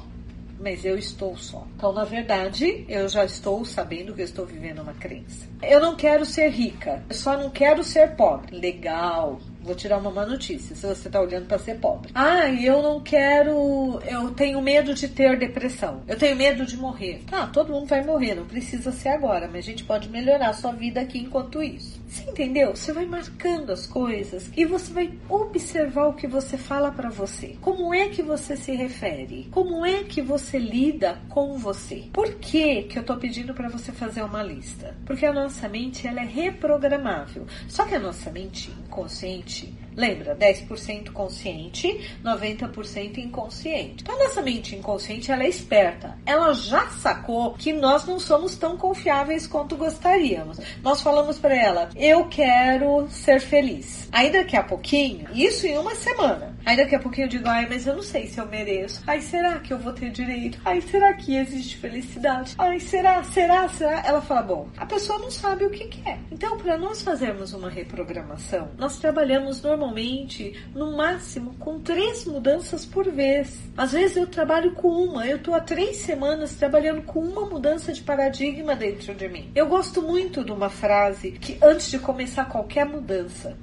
mas 0.61 0.85
eu 0.85 0.95
estou 0.95 1.35
só. 1.35 1.65
Então, 1.75 1.91
na 1.91 2.03
verdade, 2.03 2.85
eu 2.87 3.09
já 3.09 3.25
estou 3.25 3.65
sabendo 3.65 4.13
que 4.13 4.21
eu 4.21 4.25
estou 4.25 4.45
vivendo 4.45 4.83
uma 4.83 4.93
crença. 4.93 5.47
Eu 5.61 5.79
não 5.79 5.95
quero 5.95 6.23
ser 6.23 6.49
rica, 6.49 7.03
eu 7.09 7.15
só 7.15 7.35
não 7.35 7.49
quero 7.49 7.83
ser 7.83 8.15
pobre. 8.15 8.55
Legal. 8.55 9.39
Vou 9.63 9.75
tirar 9.75 9.97
uma 9.97 10.09
má 10.09 10.25
notícia, 10.25 10.75
se 10.75 10.85
você 10.85 11.07
está 11.07 11.21
olhando 11.21 11.45
para 11.45 11.59
ser 11.59 11.75
pobre. 11.79 12.11
Ah, 12.15 12.49
eu 12.49 12.81
não 12.81 12.99
quero. 12.99 13.99
Eu 14.07 14.31
tenho 14.31 14.61
medo 14.61 14.93
de 14.93 15.07
ter 15.07 15.37
depressão. 15.37 16.01
Eu 16.07 16.17
tenho 16.17 16.35
medo 16.35 16.65
de 16.65 16.75
morrer. 16.75 17.21
Tá, 17.29 17.47
todo 17.47 17.71
mundo 17.71 17.85
vai 17.85 18.03
morrer, 18.03 18.35
não 18.35 18.45
precisa 18.45 18.91
ser 18.91 19.09
agora, 19.09 19.47
mas 19.47 19.59
a 19.59 19.69
gente 19.69 19.83
pode 19.83 20.09
melhorar 20.09 20.49
a 20.49 20.53
sua 20.53 20.71
vida 20.71 20.99
aqui 21.01 21.19
enquanto 21.19 21.61
isso. 21.61 22.01
Você 22.07 22.29
entendeu? 22.29 22.75
Você 22.75 22.91
vai 22.91 23.05
marcando 23.05 23.71
as 23.71 23.87
coisas 23.87 24.51
e 24.57 24.65
você 24.65 24.91
vai 24.91 25.13
observar 25.29 26.07
o 26.07 26.13
que 26.13 26.27
você 26.27 26.57
fala 26.57 26.91
para 26.91 27.09
você. 27.09 27.55
Como 27.61 27.93
é 27.93 28.09
que 28.09 28.21
você 28.21 28.57
se 28.57 28.75
refere? 28.75 29.47
Como 29.51 29.85
é 29.85 30.03
que 30.03 30.21
você 30.21 30.57
lida 30.57 31.19
com 31.29 31.57
você? 31.57 32.09
Por 32.11 32.33
que 32.35 32.83
que 32.83 32.99
eu 32.99 33.03
tô 33.03 33.15
pedindo 33.15 33.53
para 33.53 33.69
você 33.69 33.91
fazer 33.91 34.23
uma 34.23 34.43
lista? 34.43 34.95
Porque 35.05 35.25
a 35.25 35.31
nossa 35.31 35.69
mente 35.69 36.05
ela 36.05 36.21
é 36.21 36.25
reprogramável. 36.25 37.45
Só 37.67 37.85
que 37.85 37.95
a 37.95 37.99
nossa 37.99 38.29
mente 38.29 38.71
inconsciente 38.71 39.50
morte 39.51 39.80
Lembra, 39.95 40.35
10% 40.35 41.11
consciente, 41.11 41.99
90% 42.23 43.17
inconsciente. 43.17 44.03
Então, 44.03 44.17
nossa 44.17 44.41
mente 44.41 44.75
inconsciente, 44.75 45.31
ela 45.31 45.43
é 45.43 45.49
esperta. 45.49 46.17
Ela 46.25 46.53
já 46.53 46.87
sacou 46.89 47.53
que 47.53 47.73
nós 47.73 48.05
não 48.05 48.19
somos 48.19 48.55
tão 48.55 48.77
confiáveis 48.77 49.45
quanto 49.47 49.75
gostaríamos. 49.75 50.59
Nós 50.81 51.01
falamos 51.01 51.37
para 51.37 51.55
ela, 51.55 51.89
eu 51.95 52.25
quero 52.27 53.07
ser 53.09 53.41
feliz. 53.41 54.07
Aí 54.11 54.31
daqui 54.31 54.55
a 54.55 54.63
pouquinho, 54.63 55.27
isso 55.33 55.67
em 55.67 55.77
uma 55.77 55.95
semana, 55.95 56.55
aí 56.65 56.77
daqui 56.77 56.95
a 56.95 56.99
pouquinho 56.99 57.25
eu 57.25 57.29
digo, 57.29 57.47
ai, 57.47 57.67
mas 57.67 57.85
eu 57.85 57.95
não 57.95 58.03
sei 58.03 58.27
se 58.27 58.39
eu 58.39 58.45
mereço. 58.45 59.03
Ai, 59.05 59.19
será 59.21 59.59
que 59.59 59.73
eu 59.73 59.79
vou 59.79 59.93
ter 59.93 60.09
direito? 60.09 60.59
Ai, 60.63 60.81
será 60.81 61.13
que 61.13 61.35
existe 61.35 61.77
felicidade? 61.77 62.55
Ai, 62.57 62.79
será, 62.79 63.23
será, 63.23 63.67
será? 63.67 64.03
Ela 64.05 64.21
fala, 64.21 64.41
bom, 64.41 64.69
a 64.77 64.85
pessoa 64.85 65.19
não 65.19 65.31
sabe 65.31 65.65
o 65.65 65.69
que 65.69 65.87
quer. 65.87 66.19
Então, 66.31 66.57
para 66.57 66.77
nós 66.77 67.01
fazermos 67.01 67.53
uma 67.53 67.69
reprogramação, 67.69 68.69
nós 68.77 68.97
trabalhamos 68.97 69.61
normalmente 69.61 69.80
normalmente, 69.81 70.53
no 70.75 70.95
máximo, 70.95 71.55
com 71.55 71.79
três 71.79 72.25
mudanças 72.25 72.85
por 72.85 73.09
vez. 73.09 73.57
Às 73.75 73.93
vezes 73.93 74.15
eu 74.15 74.27
trabalho 74.27 74.73
com 74.73 74.89
uma, 74.89 75.25
eu 75.25 75.37
estou 75.37 75.55
há 75.55 75.59
três 75.59 75.97
semanas 75.97 76.53
trabalhando 76.55 77.01
com 77.01 77.19
uma 77.19 77.45
mudança 77.47 77.91
de 77.91 78.01
paradigma 78.01 78.75
dentro 78.75 79.15
de 79.15 79.27
mim. 79.27 79.49
Eu 79.55 79.67
gosto 79.67 80.01
muito 80.01 80.45
de 80.45 80.51
uma 80.51 80.69
frase 80.69 81.31
que 81.31 81.57
antes 81.61 81.89
de 81.89 81.97
começar 81.97 82.45
qualquer 82.45 82.85
mudança, 82.85 83.57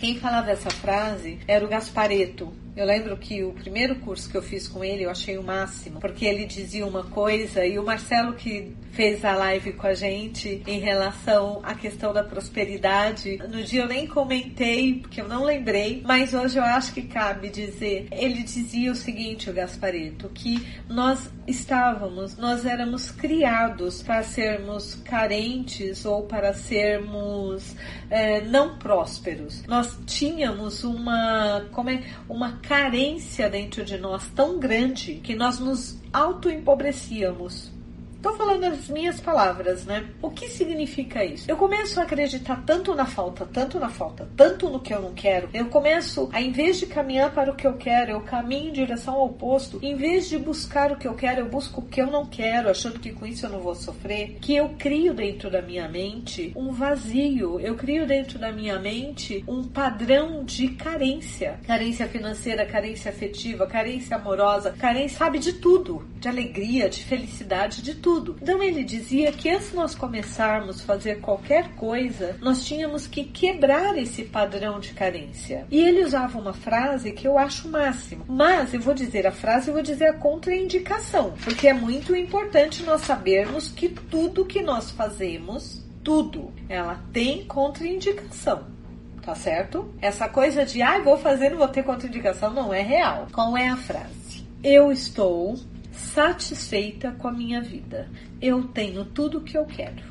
quem 0.00 0.18
falava 0.18 0.50
essa 0.50 0.70
frase 0.70 1.38
era 1.46 1.64
o 1.64 1.68
Gaspareto, 1.68 2.50
eu 2.76 2.84
lembro 2.84 3.16
que 3.16 3.42
o 3.42 3.52
primeiro 3.52 3.96
curso 3.96 4.28
que 4.28 4.36
eu 4.36 4.42
fiz 4.42 4.68
com 4.68 4.84
ele 4.84 5.04
eu 5.04 5.10
achei 5.10 5.38
o 5.38 5.42
máximo, 5.42 5.98
porque 5.98 6.26
ele 6.26 6.44
dizia 6.44 6.86
uma 6.86 7.04
coisa 7.04 7.64
e 7.64 7.78
o 7.78 7.84
Marcelo 7.84 8.34
que 8.34 8.76
fez 8.92 9.24
a 9.24 9.34
live 9.34 9.72
com 9.74 9.86
a 9.86 9.94
gente 9.94 10.62
em 10.66 10.78
relação 10.78 11.60
à 11.62 11.74
questão 11.74 12.12
da 12.12 12.24
prosperidade. 12.24 13.38
No 13.48 13.62
dia 13.62 13.82
eu 13.82 13.88
nem 13.88 14.06
comentei, 14.06 15.00
porque 15.00 15.20
eu 15.20 15.28
não 15.28 15.44
lembrei, 15.44 16.02
mas 16.04 16.32
hoje 16.32 16.58
eu 16.58 16.64
acho 16.64 16.92
que 16.92 17.02
cabe 17.02 17.48
dizer. 17.48 18.08
Ele 18.10 18.42
dizia 18.42 18.90
o 18.90 18.94
seguinte, 18.94 19.50
o 19.50 19.52
Gaspareto, 19.52 20.30
que 20.30 20.66
nós 20.88 21.30
estávamos, 21.46 22.36
nós 22.36 22.64
éramos 22.64 23.10
criados 23.10 24.02
para 24.02 24.22
sermos 24.22 24.94
carentes 24.94 26.04
ou 26.04 26.24
para 26.24 26.52
sermos 26.54 27.74
é, 28.10 28.40
não 28.40 28.78
prósperos. 28.78 29.62
Nós 29.66 29.96
tínhamos 30.06 30.84
uma, 30.84 31.66
como 31.72 31.90
é, 31.90 32.02
uma 32.28 32.58
carência 32.68 33.48
dentro 33.48 33.84
de 33.84 33.96
nós 33.96 34.28
tão 34.34 34.58
grande 34.58 35.20
que 35.22 35.36
nós 35.36 35.60
nos 35.60 35.98
auto-empobrecíamos. 36.12 37.75
Tô 38.26 38.32
falando 38.32 38.64
as 38.64 38.88
minhas 38.88 39.20
palavras, 39.20 39.84
né? 39.84 40.04
O 40.20 40.30
que 40.30 40.48
significa 40.48 41.24
isso? 41.24 41.48
Eu 41.48 41.56
começo 41.56 42.00
a 42.00 42.02
acreditar 42.02 42.60
tanto 42.66 42.92
na 42.92 43.06
falta, 43.06 43.46
tanto 43.46 43.78
na 43.78 43.88
falta, 43.88 44.28
tanto 44.36 44.68
no 44.68 44.80
que 44.80 44.92
eu 44.92 45.00
não 45.00 45.14
quero. 45.14 45.48
Eu 45.54 45.66
começo 45.66 46.28
a, 46.32 46.42
em 46.42 46.50
vez 46.50 46.80
de 46.80 46.86
caminhar 46.86 47.32
para 47.32 47.52
o 47.52 47.54
que 47.54 47.64
eu 47.64 47.74
quero, 47.74 48.10
eu 48.10 48.20
caminho 48.22 48.70
em 48.70 48.72
direção 48.72 49.14
ao 49.14 49.26
oposto. 49.26 49.78
Em 49.80 49.94
vez 49.94 50.28
de 50.28 50.38
buscar 50.38 50.90
o 50.90 50.96
que 50.96 51.06
eu 51.06 51.14
quero, 51.14 51.42
eu 51.42 51.48
busco 51.48 51.80
o 51.80 51.84
que 51.84 52.02
eu 52.02 52.08
não 52.08 52.26
quero, 52.26 52.68
achando 52.68 52.98
que 52.98 53.12
com 53.12 53.24
isso 53.24 53.46
eu 53.46 53.50
não 53.50 53.60
vou 53.60 53.76
sofrer. 53.76 54.38
Que 54.40 54.56
eu 54.56 54.70
crio 54.70 55.14
dentro 55.14 55.48
da 55.48 55.62
minha 55.62 55.88
mente 55.88 56.52
um 56.56 56.72
vazio. 56.72 57.60
Eu 57.60 57.76
crio 57.76 58.08
dentro 58.08 58.40
da 58.40 58.50
minha 58.50 58.76
mente 58.76 59.44
um 59.46 59.62
padrão 59.62 60.42
de 60.44 60.70
carência. 60.70 61.60
Carência 61.64 62.08
financeira, 62.08 62.66
carência 62.66 63.08
afetiva, 63.08 63.68
carência 63.68 64.16
amorosa, 64.16 64.72
carência, 64.72 65.18
sabe, 65.18 65.38
de 65.38 65.52
tudo. 65.52 66.04
De 66.18 66.26
alegria, 66.26 66.88
de 66.88 67.04
felicidade, 67.04 67.82
de 67.82 67.94
tudo 67.94 68.15
tudo. 68.16 68.36
Então 68.40 68.62
ele 68.62 68.82
dizia 68.82 69.30
que 69.32 69.50
antes 69.50 69.72
nós 69.72 69.94
começarmos 69.94 70.80
a 70.80 70.84
fazer 70.84 71.20
qualquer 71.20 71.74
coisa, 71.74 72.36
nós 72.40 72.64
tínhamos 72.64 73.06
que 73.06 73.24
quebrar 73.24 73.96
esse 73.98 74.24
padrão 74.24 74.80
de 74.80 74.92
carência. 74.94 75.66
E 75.70 75.80
ele 75.80 76.04
usava 76.04 76.38
uma 76.38 76.52
frase 76.52 77.12
que 77.12 77.28
eu 77.28 77.38
acho 77.38 77.68
o 77.68 77.70
máximo. 77.70 78.24
Mas 78.28 78.72
eu 78.72 78.80
vou 78.80 78.94
dizer 78.94 79.26
a 79.26 79.32
frase, 79.32 79.68
eu 79.68 79.74
vou 79.74 79.82
dizer 79.82 80.06
a 80.06 80.14
contraindicação, 80.14 81.34
porque 81.44 81.68
é 81.68 81.74
muito 81.74 82.16
importante 82.16 82.82
nós 82.82 83.02
sabermos 83.02 83.68
que 83.68 83.88
tudo 83.88 84.44
que 84.44 84.62
nós 84.62 84.90
fazemos, 84.90 85.84
tudo, 86.02 86.52
ela 86.68 87.02
tem 87.12 87.44
contraindicação 87.44 88.76
tá 89.22 89.34
certo? 89.34 89.92
Essa 90.00 90.28
coisa 90.28 90.64
de, 90.64 90.80
ah, 90.80 91.00
vou 91.00 91.18
fazer, 91.18 91.50
não 91.50 91.58
vou 91.58 91.66
ter 91.66 91.82
contraindicação, 91.82 92.52
não 92.52 92.72
é 92.72 92.80
real. 92.80 93.26
Qual 93.32 93.56
é 93.56 93.66
a 93.66 93.76
frase? 93.76 94.46
Eu 94.62 94.92
estou 94.92 95.56
satisfeita 95.96 97.12
com 97.12 97.28
a 97.28 97.32
minha 97.32 97.60
vida. 97.60 98.08
Eu 98.40 98.64
tenho 98.68 99.04
tudo 99.04 99.38
o 99.38 99.42
que 99.42 99.56
eu 99.56 99.64
quero. 99.64 100.02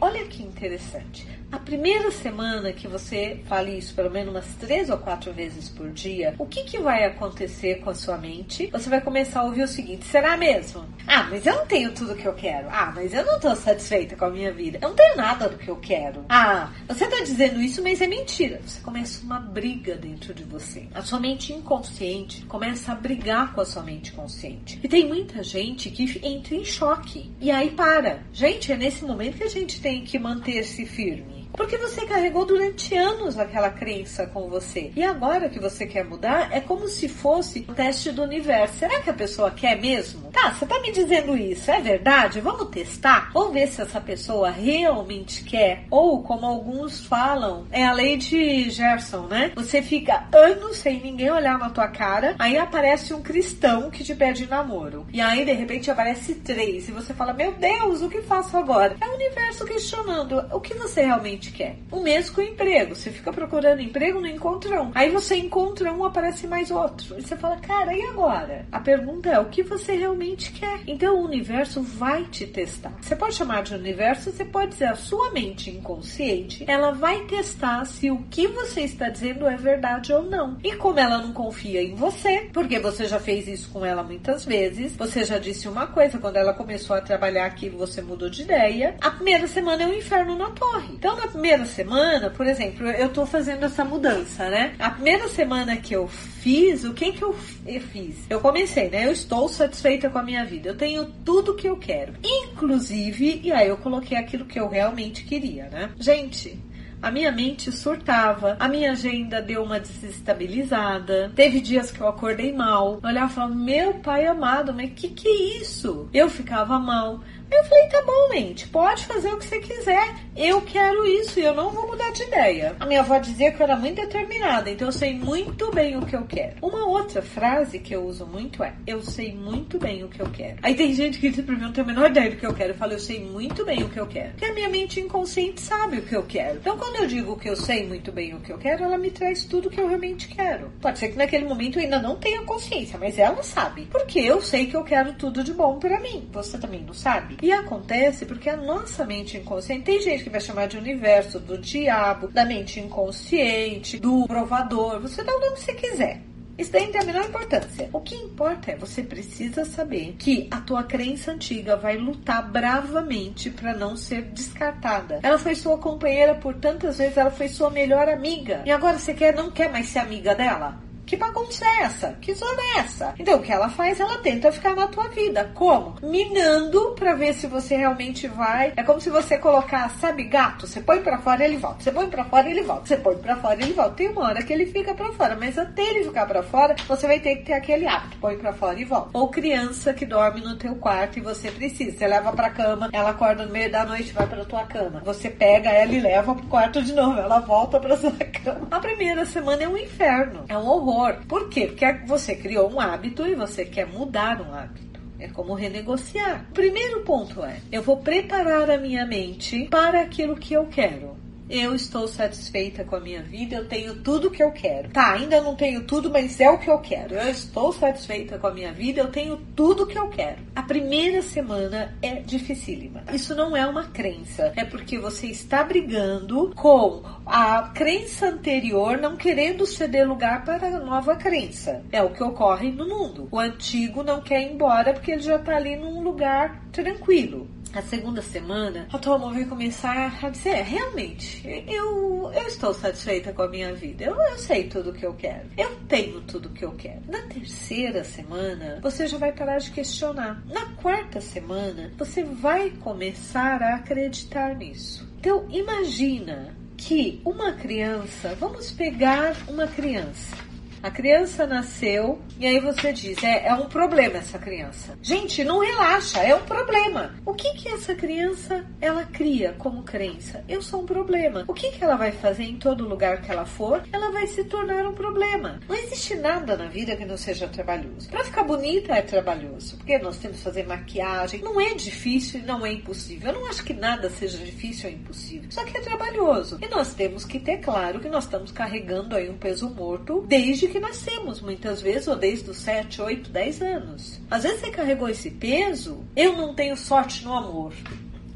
Olha 0.00 0.24
que 0.26 0.42
interessante. 0.42 1.26
A 1.52 1.58
primeira 1.58 2.10
semana 2.10 2.72
que 2.72 2.88
você 2.88 3.42
fale 3.44 3.76
isso 3.76 3.94
pelo 3.94 4.10
menos 4.10 4.32
umas 4.32 4.54
três 4.54 4.88
ou 4.88 4.96
quatro 4.96 5.34
vezes 5.34 5.68
por 5.68 5.90
dia, 5.90 6.34
o 6.38 6.46
que, 6.46 6.64
que 6.64 6.78
vai 6.78 7.04
acontecer 7.04 7.80
com 7.80 7.90
a 7.90 7.94
sua 7.94 8.16
mente? 8.16 8.70
Você 8.72 8.88
vai 8.88 9.02
começar 9.02 9.40
a 9.40 9.44
ouvir 9.44 9.64
o 9.64 9.68
seguinte: 9.68 10.06
será 10.06 10.34
mesmo? 10.34 10.82
Ah, 11.06 11.24
mas 11.28 11.44
eu 11.44 11.54
não 11.54 11.66
tenho 11.66 11.92
tudo 11.92 12.14
que 12.14 12.26
eu 12.26 12.32
quero. 12.32 12.68
Ah, 12.70 12.90
mas 12.94 13.12
eu 13.12 13.26
não 13.26 13.38
tô 13.38 13.54
satisfeita 13.54 14.16
com 14.16 14.24
a 14.24 14.30
minha 14.30 14.50
vida. 14.50 14.78
Eu 14.80 14.88
não 14.88 14.96
tenho 14.96 15.14
nada 15.14 15.46
do 15.46 15.58
que 15.58 15.68
eu 15.68 15.76
quero. 15.76 16.24
Ah, 16.30 16.72
você 16.88 17.06
tá 17.06 17.22
dizendo 17.22 17.60
isso, 17.60 17.82
mas 17.82 18.00
é 18.00 18.06
mentira. 18.06 18.58
Você 18.64 18.80
começa 18.80 19.22
uma 19.22 19.38
briga 19.38 19.94
dentro 19.94 20.32
de 20.32 20.44
você. 20.44 20.88
A 20.94 21.02
sua 21.02 21.20
mente 21.20 21.52
inconsciente 21.52 22.46
começa 22.46 22.92
a 22.92 22.94
brigar 22.94 23.52
com 23.52 23.60
a 23.60 23.66
sua 23.66 23.82
mente 23.82 24.12
consciente. 24.12 24.80
E 24.82 24.88
tem 24.88 25.06
muita 25.06 25.42
gente 25.42 25.90
que 25.90 26.18
entra 26.26 26.54
em 26.54 26.64
choque. 26.64 27.30
E 27.38 27.50
aí 27.50 27.72
para. 27.72 28.20
Gente, 28.32 28.72
é 28.72 28.76
nesse 28.78 29.04
momento 29.04 29.36
que 29.36 29.44
a 29.44 29.50
gente 29.50 29.82
tem 29.82 30.02
que 30.02 30.18
manter-se 30.18 30.86
firme. 30.86 31.41
Porque 31.52 31.76
você 31.76 32.06
carregou 32.06 32.44
durante 32.44 32.94
anos 32.94 33.38
aquela 33.38 33.70
crença 33.70 34.26
com 34.26 34.48
você. 34.48 34.92
E 34.96 35.02
agora 35.02 35.48
que 35.48 35.58
você 35.58 35.86
quer 35.86 36.04
mudar, 36.04 36.48
é 36.52 36.60
como 36.60 36.88
se 36.88 37.08
fosse 37.08 37.66
um 37.68 37.74
teste 37.74 38.10
do 38.10 38.22
universo. 38.22 38.78
Será 38.78 39.00
que 39.00 39.10
a 39.10 39.14
pessoa 39.14 39.50
quer 39.50 39.80
mesmo? 39.80 40.30
Tá, 40.32 40.52
você 40.52 40.66
tá 40.66 40.80
me 40.80 40.90
dizendo 40.90 41.36
isso, 41.36 41.70
é 41.70 41.80
verdade? 41.80 42.40
Vamos 42.40 42.68
testar? 42.68 43.30
Vamos 43.32 43.52
ver 43.52 43.68
se 43.68 43.82
essa 43.82 44.00
pessoa 44.00 44.50
realmente 44.50 45.44
quer. 45.44 45.84
Ou, 45.90 46.22
como 46.22 46.46
alguns 46.46 47.04
falam, 47.06 47.66
é 47.70 47.84
a 47.84 47.92
lei 47.92 48.16
de 48.16 48.70
Gerson, 48.70 49.26
né? 49.26 49.52
Você 49.54 49.82
fica 49.82 50.26
anos 50.32 50.78
sem 50.78 51.00
ninguém 51.00 51.30
olhar 51.30 51.58
na 51.58 51.70
tua 51.70 51.88
cara, 51.88 52.34
aí 52.38 52.56
aparece 52.56 53.12
um 53.12 53.22
cristão 53.22 53.90
que 53.90 54.02
te 54.02 54.14
pede 54.14 54.48
namoro. 54.48 55.06
E 55.12 55.20
aí, 55.20 55.44
de 55.44 55.52
repente, 55.52 55.90
aparece 55.90 56.34
três. 56.36 56.88
E 56.88 56.92
você 56.92 57.12
fala, 57.12 57.32
meu 57.32 57.52
Deus, 57.52 58.02
o 58.02 58.08
que 58.08 58.22
faço 58.22 58.56
agora? 58.56 58.96
É 59.00 59.06
o 59.06 59.14
universo 59.14 59.64
questionando 59.64 60.44
o 60.50 60.60
que 60.60 60.74
você 60.74 61.02
realmente 61.02 61.41
quer. 61.50 61.76
O 61.90 62.00
mesmo 62.00 62.34
com 62.34 62.40
o 62.40 62.44
emprego. 62.44 62.94
Você 62.94 63.10
fica 63.10 63.32
procurando 63.32 63.80
emprego, 63.80 64.20
não 64.20 64.28
encontra 64.28 64.82
um. 64.82 64.92
Aí 64.94 65.10
você 65.10 65.36
encontra 65.36 65.92
um, 65.92 66.04
aparece 66.04 66.46
mais 66.46 66.70
outro. 66.70 67.18
E 67.18 67.22
você 67.22 67.36
fala, 67.36 67.56
cara, 67.56 67.94
e 67.94 68.02
agora? 68.02 68.66
A 68.70 68.80
pergunta 68.80 69.28
é 69.28 69.38
o 69.38 69.46
que 69.46 69.62
você 69.62 69.96
realmente 69.96 70.52
quer. 70.52 70.80
Então 70.86 71.16
o 71.16 71.24
universo 71.24 71.82
vai 71.82 72.24
te 72.24 72.46
testar. 72.46 72.92
Você 73.00 73.16
pode 73.16 73.34
chamar 73.34 73.62
de 73.62 73.74
universo, 73.74 74.30
você 74.30 74.44
pode 74.44 74.72
dizer 74.72 74.86
a 74.86 74.94
sua 74.94 75.30
mente 75.32 75.70
inconsciente, 75.70 76.64
ela 76.68 76.92
vai 76.92 77.24
testar 77.24 77.84
se 77.84 78.10
o 78.10 78.22
que 78.30 78.46
você 78.46 78.82
está 78.82 79.08
dizendo 79.08 79.46
é 79.46 79.56
verdade 79.56 80.12
ou 80.12 80.22
não. 80.22 80.58
E 80.62 80.76
como 80.76 80.98
ela 80.98 81.18
não 81.18 81.32
confia 81.32 81.82
em 81.82 81.94
você, 81.94 82.48
porque 82.52 82.78
você 82.78 83.06
já 83.06 83.18
fez 83.18 83.46
isso 83.48 83.70
com 83.70 83.84
ela 83.84 84.02
muitas 84.02 84.44
vezes, 84.44 84.96
você 84.96 85.24
já 85.24 85.38
disse 85.38 85.68
uma 85.68 85.86
coisa, 85.86 86.18
quando 86.18 86.36
ela 86.36 86.52
começou 86.52 86.96
a 86.96 87.00
trabalhar 87.00 87.46
aquilo, 87.46 87.78
você 87.78 88.02
mudou 88.02 88.28
de 88.28 88.42
ideia. 88.42 88.96
A 89.00 89.10
primeira 89.10 89.46
semana 89.46 89.82
é 89.82 89.86
um 89.86 89.94
inferno 89.94 90.36
na 90.36 90.50
torre. 90.50 90.94
Então, 90.94 91.16
na 91.16 91.28
primeira 91.32 91.64
semana, 91.64 92.30
por 92.30 92.46
exemplo, 92.46 92.86
eu 92.86 93.08
tô 93.08 93.24
fazendo 93.26 93.64
essa 93.64 93.84
mudança, 93.84 94.48
né? 94.48 94.74
A 94.78 94.90
primeira 94.90 95.26
semana 95.28 95.76
que 95.76 95.94
eu 95.94 96.06
fiz, 96.06 96.84
o 96.84 96.92
que 96.92 97.12
que 97.12 97.24
eu, 97.24 97.32
fiz? 97.32 98.26
Eu 98.28 98.40
comecei, 98.40 98.90
né? 98.90 99.06
Eu 99.06 99.12
estou 99.12 99.48
satisfeita 99.48 100.10
com 100.10 100.18
a 100.18 100.22
minha 100.22 100.44
vida. 100.44 100.68
Eu 100.68 100.76
tenho 100.76 101.06
tudo 101.24 101.54
que 101.54 101.68
eu 101.68 101.76
quero. 101.76 102.14
Inclusive, 102.22 103.40
e 103.42 103.50
aí 103.50 103.68
eu 103.68 103.76
coloquei 103.78 104.16
aquilo 104.16 104.44
que 104.44 104.60
eu 104.60 104.68
realmente 104.68 105.24
queria, 105.24 105.68
né? 105.70 105.90
Gente, 105.98 106.58
a 107.02 107.10
minha 107.10 107.32
mente 107.32 107.72
surtava, 107.72 108.56
a 108.60 108.68
minha 108.68 108.92
agenda 108.92 109.42
deu 109.42 109.64
uma 109.64 109.80
desestabilizada. 109.80 111.32
Teve 111.34 111.60
dias 111.60 111.90
que 111.90 112.00
eu 112.00 112.06
acordei 112.06 112.52
mal. 112.52 113.00
Eu 113.02 113.08
olhava 113.08 113.32
e 113.32 113.34
falava, 113.34 113.54
meu 113.56 113.94
pai 113.94 114.24
amado, 114.24 114.72
mas 114.72 114.92
que 114.94 115.08
que 115.08 115.26
é 115.26 115.60
isso? 115.60 116.08
Eu 116.14 116.30
ficava 116.30 116.78
mal. 116.78 117.20
Eu 117.52 117.64
falei, 117.64 117.86
tá 117.88 118.02
bom, 118.02 118.28
mente, 118.30 118.66
pode 118.68 119.04
fazer 119.04 119.28
o 119.28 119.36
que 119.36 119.44
você 119.44 119.60
quiser. 119.60 120.14
Eu 120.34 120.62
quero 120.62 121.04
isso 121.04 121.38
e 121.38 121.44
eu 121.44 121.54
não 121.54 121.70
vou 121.70 121.86
mudar 121.86 122.10
de 122.10 122.22
ideia. 122.22 122.74
A 122.80 122.86
minha 122.86 123.00
avó 123.00 123.18
dizia 123.18 123.52
que 123.52 123.60
eu 123.60 123.64
era 123.64 123.76
muito 123.76 124.00
determinada, 124.00 124.70
então 124.70 124.88
eu 124.88 124.92
sei 124.92 125.14
muito 125.14 125.70
bem 125.72 125.94
o 125.98 126.06
que 126.06 126.16
eu 126.16 126.24
quero. 126.24 126.56
Uma 126.62 126.86
outra 126.86 127.20
frase 127.20 127.78
que 127.78 127.94
eu 127.94 128.02
uso 128.06 128.26
muito 128.26 128.64
é: 128.64 128.72
eu 128.86 129.02
sei 129.02 129.34
muito 129.34 129.78
bem 129.78 130.02
o 130.02 130.08
que 130.08 130.20
eu 130.20 130.30
quero. 130.30 130.56
Aí 130.62 130.74
tem 130.74 130.94
gente 130.94 131.18
que 131.18 131.28
diz 131.28 131.44
pra 131.44 131.54
mim, 131.54 131.60
não 131.60 131.72
tem 131.72 131.84
a 131.84 131.86
menor 131.86 132.10
ideia 132.10 132.30
do 132.30 132.36
que 132.36 132.46
eu 132.46 132.54
quero. 132.54 132.70
Eu 132.70 132.76
falo, 132.76 132.92
eu 132.92 132.98
sei 132.98 133.22
muito 133.22 133.62
bem 133.66 133.82
o 133.82 133.90
que 133.90 134.00
eu 134.00 134.06
quero. 134.06 134.30
Porque 134.30 134.46
a 134.46 134.54
minha 134.54 134.70
mente 134.70 134.98
inconsciente 134.98 135.60
sabe 135.60 135.98
o 135.98 136.02
que 136.02 136.16
eu 136.16 136.22
quero. 136.22 136.56
Então 136.56 136.78
quando 136.78 136.96
eu 136.96 137.06
digo 137.06 137.36
que 137.36 137.50
eu 137.50 137.56
sei 137.56 137.86
muito 137.86 138.10
bem 138.10 138.34
o 138.34 138.40
que 138.40 138.50
eu 138.50 138.58
quero, 138.58 138.84
ela 138.84 138.96
me 138.96 139.10
traz 139.10 139.44
tudo 139.44 139.68
que 139.68 139.78
eu 139.78 139.86
realmente 139.86 140.28
quero. 140.28 140.72
Pode 140.80 140.98
ser 140.98 141.08
que 141.08 141.18
naquele 141.18 141.44
momento 141.44 141.78
eu 141.78 141.82
ainda 141.82 142.00
não 142.00 142.16
tenha 142.16 142.40
consciência, 142.42 142.98
mas 142.98 143.18
ela 143.18 143.42
sabe. 143.42 143.86
Porque 143.90 144.18
eu 144.18 144.40
sei 144.40 144.66
que 144.66 144.76
eu 144.76 144.82
quero 144.82 145.12
tudo 145.12 145.44
de 145.44 145.52
bom 145.52 145.78
para 145.78 146.00
mim. 146.00 146.26
Você 146.32 146.56
também 146.56 146.80
não 146.80 146.94
sabe? 146.94 147.36
E 147.42 147.50
acontece 147.50 148.24
porque 148.24 148.48
a 148.48 148.56
nossa 148.56 149.04
mente 149.04 149.36
inconsciente, 149.36 149.82
tem 149.82 150.00
gente 150.00 150.22
que 150.22 150.30
vai 150.30 150.40
chamar 150.40 150.68
de 150.68 150.78
universo, 150.78 151.40
do 151.40 151.58
diabo, 151.58 152.28
da 152.28 152.44
mente 152.44 152.78
inconsciente, 152.78 153.98
do 153.98 154.28
provador, 154.28 155.00
você 155.00 155.24
dá 155.24 155.34
o 155.34 155.40
nome 155.40 155.54
que 155.56 155.62
você 155.62 155.74
quiser. 155.74 156.22
Isso 156.56 156.70
daí 156.70 156.84
não 156.84 156.92
tem 156.92 157.00
a 157.00 157.04
menor 157.04 157.24
importância. 157.24 157.90
O 157.92 158.00
que 158.00 158.14
importa 158.14 158.70
é 158.70 158.76
você 158.76 159.02
precisa 159.02 159.64
saber 159.64 160.14
que 160.18 160.46
a 160.50 160.60
tua 160.60 160.84
crença 160.84 161.32
antiga 161.32 161.76
vai 161.76 161.96
lutar 161.96 162.48
bravamente 162.48 163.50
para 163.50 163.74
não 163.74 163.96
ser 163.96 164.22
descartada. 164.22 165.18
Ela 165.22 165.38
foi 165.38 165.56
sua 165.56 165.78
companheira 165.78 166.36
por 166.36 166.54
tantas 166.54 166.98
vezes, 166.98 167.16
ela 167.16 167.30
foi 167.30 167.48
sua 167.48 167.70
melhor 167.70 168.08
amiga. 168.08 168.62
E 168.64 168.70
agora 168.70 168.98
você 168.98 169.12
quer 169.14 169.34
não 169.34 169.50
quer 169.50 169.72
mais 169.72 169.88
ser 169.88 169.98
amiga 169.98 170.34
dela? 170.34 170.78
Que 171.06 171.16
bagunça 171.16 171.64
é 171.64 171.82
essa? 171.82 172.16
Que 172.20 172.34
zona 172.34 172.60
é 172.74 172.78
essa? 172.80 173.14
Então, 173.18 173.38
o 173.38 173.42
que 173.42 173.52
ela 173.52 173.68
faz? 173.68 174.00
Ela 174.00 174.18
tenta 174.18 174.52
ficar 174.52 174.74
na 174.74 174.86
tua 174.86 175.08
vida. 175.08 175.50
Como? 175.54 175.96
Minando 176.02 176.94
para 176.98 177.14
ver 177.14 177.34
se 177.34 177.46
você 177.46 177.76
realmente 177.76 178.28
vai. 178.28 178.72
É 178.76 178.82
como 178.82 179.00
se 179.00 179.10
você 179.10 179.38
colocar, 179.38 179.90
sabe, 180.00 180.24
gato? 180.24 180.66
Você 180.66 180.80
põe 180.80 181.02
para 181.02 181.18
fora 181.18 181.44
ele 181.44 181.56
volta. 181.56 181.82
Você 181.82 181.92
põe 181.92 182.08
para 182.08 182.24
fora 182.24 182.48
ele 182.48 182.62
volta. 182.62 182.86
Você 182.86 182.96
põe 182.96 183.16
para 183.16 183.36
fora 183.36 183.62
ele 183.62 183.72
volta. 183.72 183.94
Tem 183.94 184.08
uma 184.08 184.28
hora 184.28 184.42
que 184.42 184.52
ele 184.52 184.66
fica 184.66 184.94
para 184.94 185.12
fora, 185.12 185.36
mas 185.36 185.58
até 185.58 185.82
ele 185.82 186.04
ficar 186.04 186.26
para 186.26 186.42
fora, 186.42 186.74
você 186.88 187.06
vai 187.06 187.20
ter 187.20 187.36
que 187.36 187.44
ter 187.44 187.54
aquele 187.54 187.86
hábito. 187.86 188.16
Põe 188.18 188.38
para 188.38 188.52
fora 188.52 188.80
e 188.80 188.84
volta. 188.84 189.10
Ou 189.12 189.28
criança 189.28 189.92
que 189.92 190.06
dorme 190.06 190.40
no 190.40 190.56
teu 190.56 190.74
quarto 190.76 191.18
e 191.18 191.22
você 191.22 191.50
precisa. 191.50 191.98
Você 191.98 192.06
leva 192.06 192.32
para 192.32 192.50
cama, 192.50 192.88
ela 192.92 193.10
acorda 193.10 193.44
no 193.44 193.52
meio 193.52 193.70
da 193.70 193.84
noite 193.84 194.10
e 194.10 194.12
vai 194.12 194.26
para 194.26 194.44
tua 194.44 194.64
cama. 194.64 195.02
Você 195.04 195.28
pega 195.28 195.70
ela 195.70 195.92
e 195.92 196.00
leva 196.00 196.34
pro 196.34 196.46
quarto 196.46 196.82
de 196.82 196.92
novo. 196.92 197.18
Ela 197.18 197.40
volta 197.40 197.78
para 197.78 197.96
sua 197.96 198.12
cama. 198.44 198.68
A 198.70 198.80
primeira 198.80 199.26
semana 199.26 199.62
é 199.62 199.68
um 199.68 199.76
inferno. 199.76 200.44
É 200.48 200.56
um 200.56 200.66
horror 200.66 200.91
por 201.28 201.48
quê? 201.48 201.66
Porque 201.66 201.92
você 202.06 202.34
criou 202.34 202.72
um 202.72 202.80
hábito 202.80 203.26
e 203.26 203.34
você 203.34 203.64
quer 203.64 203.86
mudar 203.86 204.40
um 204.40 204.54
hábito. 204.54 205.00
É 205.18 205.28
como 205.28 205.54
renegociar. 205.54 206.46
O 206.50 206.52
primeiro 206.52 207.00
ponto 207.02 207.44
é: 207.44 207.60
eu 207.70 207.82
vou 207.82 207.98
preparar 207.98 208.68
a 208.68 208.76
minha 208.76 209.06
mente 209.06 209.68
para 209.70 210.02
aquilo 210.02 210.36
que 210.36 210.54
eu 210.54 210.66
quero. 210.66 211.21
Eu 211.52 211.74
estou 211.74 212.08
satisfeita 212.08 212.82
com 212.82 212.96
a 212.96 213.00
minha 213.00 213.22
vida, 213.22 213.56
eu 213.56 213.68
tenho 213.68 213.96
tudo 213.96 214.30
que 214.30 214.42
eu 214.42 214.52
quero. 214.52 214.88
Tá, 214.88 215.12
ainda 215.12 215.38
não 215.42 215.54
tenho 215.54 215.84
tudo, 215.84 216.08
mas 216.08 216.40
é 216.40 216.48
o 216.48 216.56
que 216.56 216.70
eu 216.70 216.78
quero. 216.78 217.14
Eu 217.14 217.28
estou 217.28 217.70
satisfeita 217.74 218.38
com 218.38 218.46
a 218.46 218.54
minha 218.54 218.72
vida, 218.72 219.02
eu 219.02 219.10
tenho 219.10 219.36
tudo 219.54 219.86
que 219.86 219.98
eu 219.98 220.08
quero. 220.08 220.38
A 220.56 220.62
primeira 220.62 221.20
semana 221.20 221.94
é 222.00 222.14
dificílima. 222.20 223.02
Isso 223.12 223.34
não 223.34 223.54
é 223.54 223.66
uma 223.66 223.84
crença, 223.84 224.50
é 224.56 224.64
porque 224.64 224.98
você 224.98 225.26
está 225.26 225.62
brigando 225.62 226.54
com 226.56 227.02
a 227.26 227.64
crença 227.74 228.28
anterior, 228.28 228.96
não 228.96 229.14
querendo 229.14 229.66
ceder 229.66 230.08
lugar 230.08 230.46
para 230.46 230.68
a 230.68 230.80
nova 230.80 231.16
crença. 231.16 231.82
É 231.92 232.02
o 232.02 232.14
que 232.14 232.24
ocorre 232.24 232.70
no 232.70 232.88
mundo. 232.88 233.28
O 233.30 233.38
antigo 233.38 234.02
não 234.02 234.22
quer 234.22 234.40
ir 234.40 234.54
embora 234.54 234.94
porque 234.94 235.10
ele 235.10 235.20
já 235.20 235.36
está 235.36 235.54
ali 235.54 235.76
num 235.76 236.02
lugar 236.02 236.62
tranquilo 236.72 237.46
a 237.74 237.82
segunda 237.82 238.20
semana, 238.22 238.86
a 238.92 238.98
tua 238.98 239.18
mãe 239.18 239.34
vai 239.34 239.44
começar 239.44 240.18
a 240.22 240.28
dizer: 240.28 240.50
é, 240.50 240.62
realmente, 240.62 241.42
eu, 241.66 242.30
eu 242.32 242.46
estou 242.46 242.74
satisfeita 242.74 243.32
com 243.32 243.42
a 243.42 243.48
minha 243.48 243.72
vida, 243.74 244.04
eu, 244.04 244.14
eu 244.14 244.38
sei 244.38 244.68
tudo 244.68 244.90
o 244.90 244.92
que 244.92 245.06
eu 245.06 245.14
quero, 245.14 245.48
eu 245.56 245.74
tenho 245.88 246.20
tudo 246.22 246.46
o 246.46 246.52
que 246.52 246.64
eu 246.64 246.72
quero. 246.72 247.02
Na 247.08 247.22
terceira 247.22 248.04
semana, 248.04 248.78
você 248.82 249.06
já 249.06 249.18
vai 249.18 249.32
parar 249.32 249.58
de 249.58 249.70
questionar. 249.70 250.42
Na 250.46 250.66
quarta 250.76 251.20
semana, 251.20 251.92
você 251.96 252.22
vai 252.22 252.70
começar 252.70 253.62
a 253.62 253.76
acreditar 253.76 254.54
nisso. 254.56 255.08
Então, 255.18 255.46
imagina 255.50 256.54
que 256.76 257.20
uma 257.24 257.52
criança, 257.52 258.34
vamos 258.40 258.72
pegar 258.72 259.36
uma 259.48 259.68
criança 259.68 260.36
a 260.82 260.90
criança 260.90 261.46
nasceu 261.46 262.20
e 262.40 262.46
aí 262.46 262.58
você 262.58 262.92
diz, 262.92 263.22
é, 263.22 263.46
é 263.46 263.54
um 263.54 263.66
problema 263.66 264.18
essa 264.18 264.36
criança. 264.36 264.98
Gente, 265.00 265.44
não 265.44 265.60
relaxa, 265.60 266.18
é 266.20 266.34
um 266.34 266.42
problema. 266.42 267.14
O 267.24 267.34
que 267.34 267.52
que 267.54 267.68
essa 267.68 267.94
criança 267.94 268.66
ela 268.80 269.04
cria 269.04 269.54
como 269.58 269.84
crença? 269.84 270.44
Eu 270.48 270.60
sou 270.60 270.82
um 270.82 270.86
problema. 270.86 271.44
O 271.46 271.54
que 271.54 271.70
que 271.70 271.84
ela 271.84 271.96
vai 271.96 272.10
fazer 272.10 272.42
em 272.42 272.56
todo 272.56 272.88
lugar 272.88 273.22
que 273.22 273.30
ela 273.30 273.46
for? 273.46 273.80
Ela 273.92 274.10
vai 274.10 274.26
se 274.26 274.42
tornar 274.44 274.84
um 274.84 274.92
problema. 274.92 275.60
Não 275.68 275.76
existe 275.76 276.16
nada 276.16 276.56
na 276.56 276.66
vida 276.66 276.96
que 276.96 277.04
não 277.04 277.16
seja 277.16 277.46
trabalhoso. 277.46 278.08
Para 278.10 278.24
ficar 278.24 278.42
bonita 278.42 278.92
é 278.92 279.02
trabalhoso, 279.02 279.76
porque 279.76 279.98
nós 279.98 280.18
temos 280.18 280.38
que 280.38 280.42
fazer 280.42 280.66
maquiagem. 280.66 281.42
Não 281.42 281.60
é 281.60 281.74
difícil 281.74 282.40
e 282.40 282.42
não 282.42 282.66
é 282.66 282.72
impossível. 282.72 283.30
Eu 283.30 283.40
não 283.40 283.48
acho 283.48 283.62
que 283.62 283.72
nada 283.72 284.10
seja 284.10 284.38
difícil 284.38 284.90
ou 284.90 284.96
impossível. 284.96 285.48
Só 285.48 285.64
que 285.64 285.76
é 285.76 285.80
trabalhoso. 285.80 286.58
E 286.60 286.66
nós 286.66 286.92
temos 286.92 287.24
que 287.24 287.38
ter 287.38 287.58
claro 287.58 288.00
que 288.00 288.08
nós 288.08 288.24
estamos 288.24 288.50
carregando 288.50 289.14
aí 289.14 289.30
um 289.30 289.38
peso 289.38 289.70
morto 289.70 290.24
desde 290.26 290.71
que 290.72 290.80
nascemos, 290.80 291.42
muitas 291.42 291.82
vezes, 291.82 292.08
ou 292.08 292.16
desde 292.16 292.50
os 292.50 292.56
7, 292.56 293.02
8, 293.02 293.30
10 293.30 293.62
anos. 293.62 294.20
Às 294.30 294.42
vezes 294.42 294.60
você 294.60 294.70
carregou 294.70 295.08
esse 295.08 295.30
peso, 295.30 296.02
eu 296.16 296.34
não 296.34 296.54
tenho 296.54 296.76
sorte 296.76 297.24
no 297.24 297.34
amor. 297.34 297.74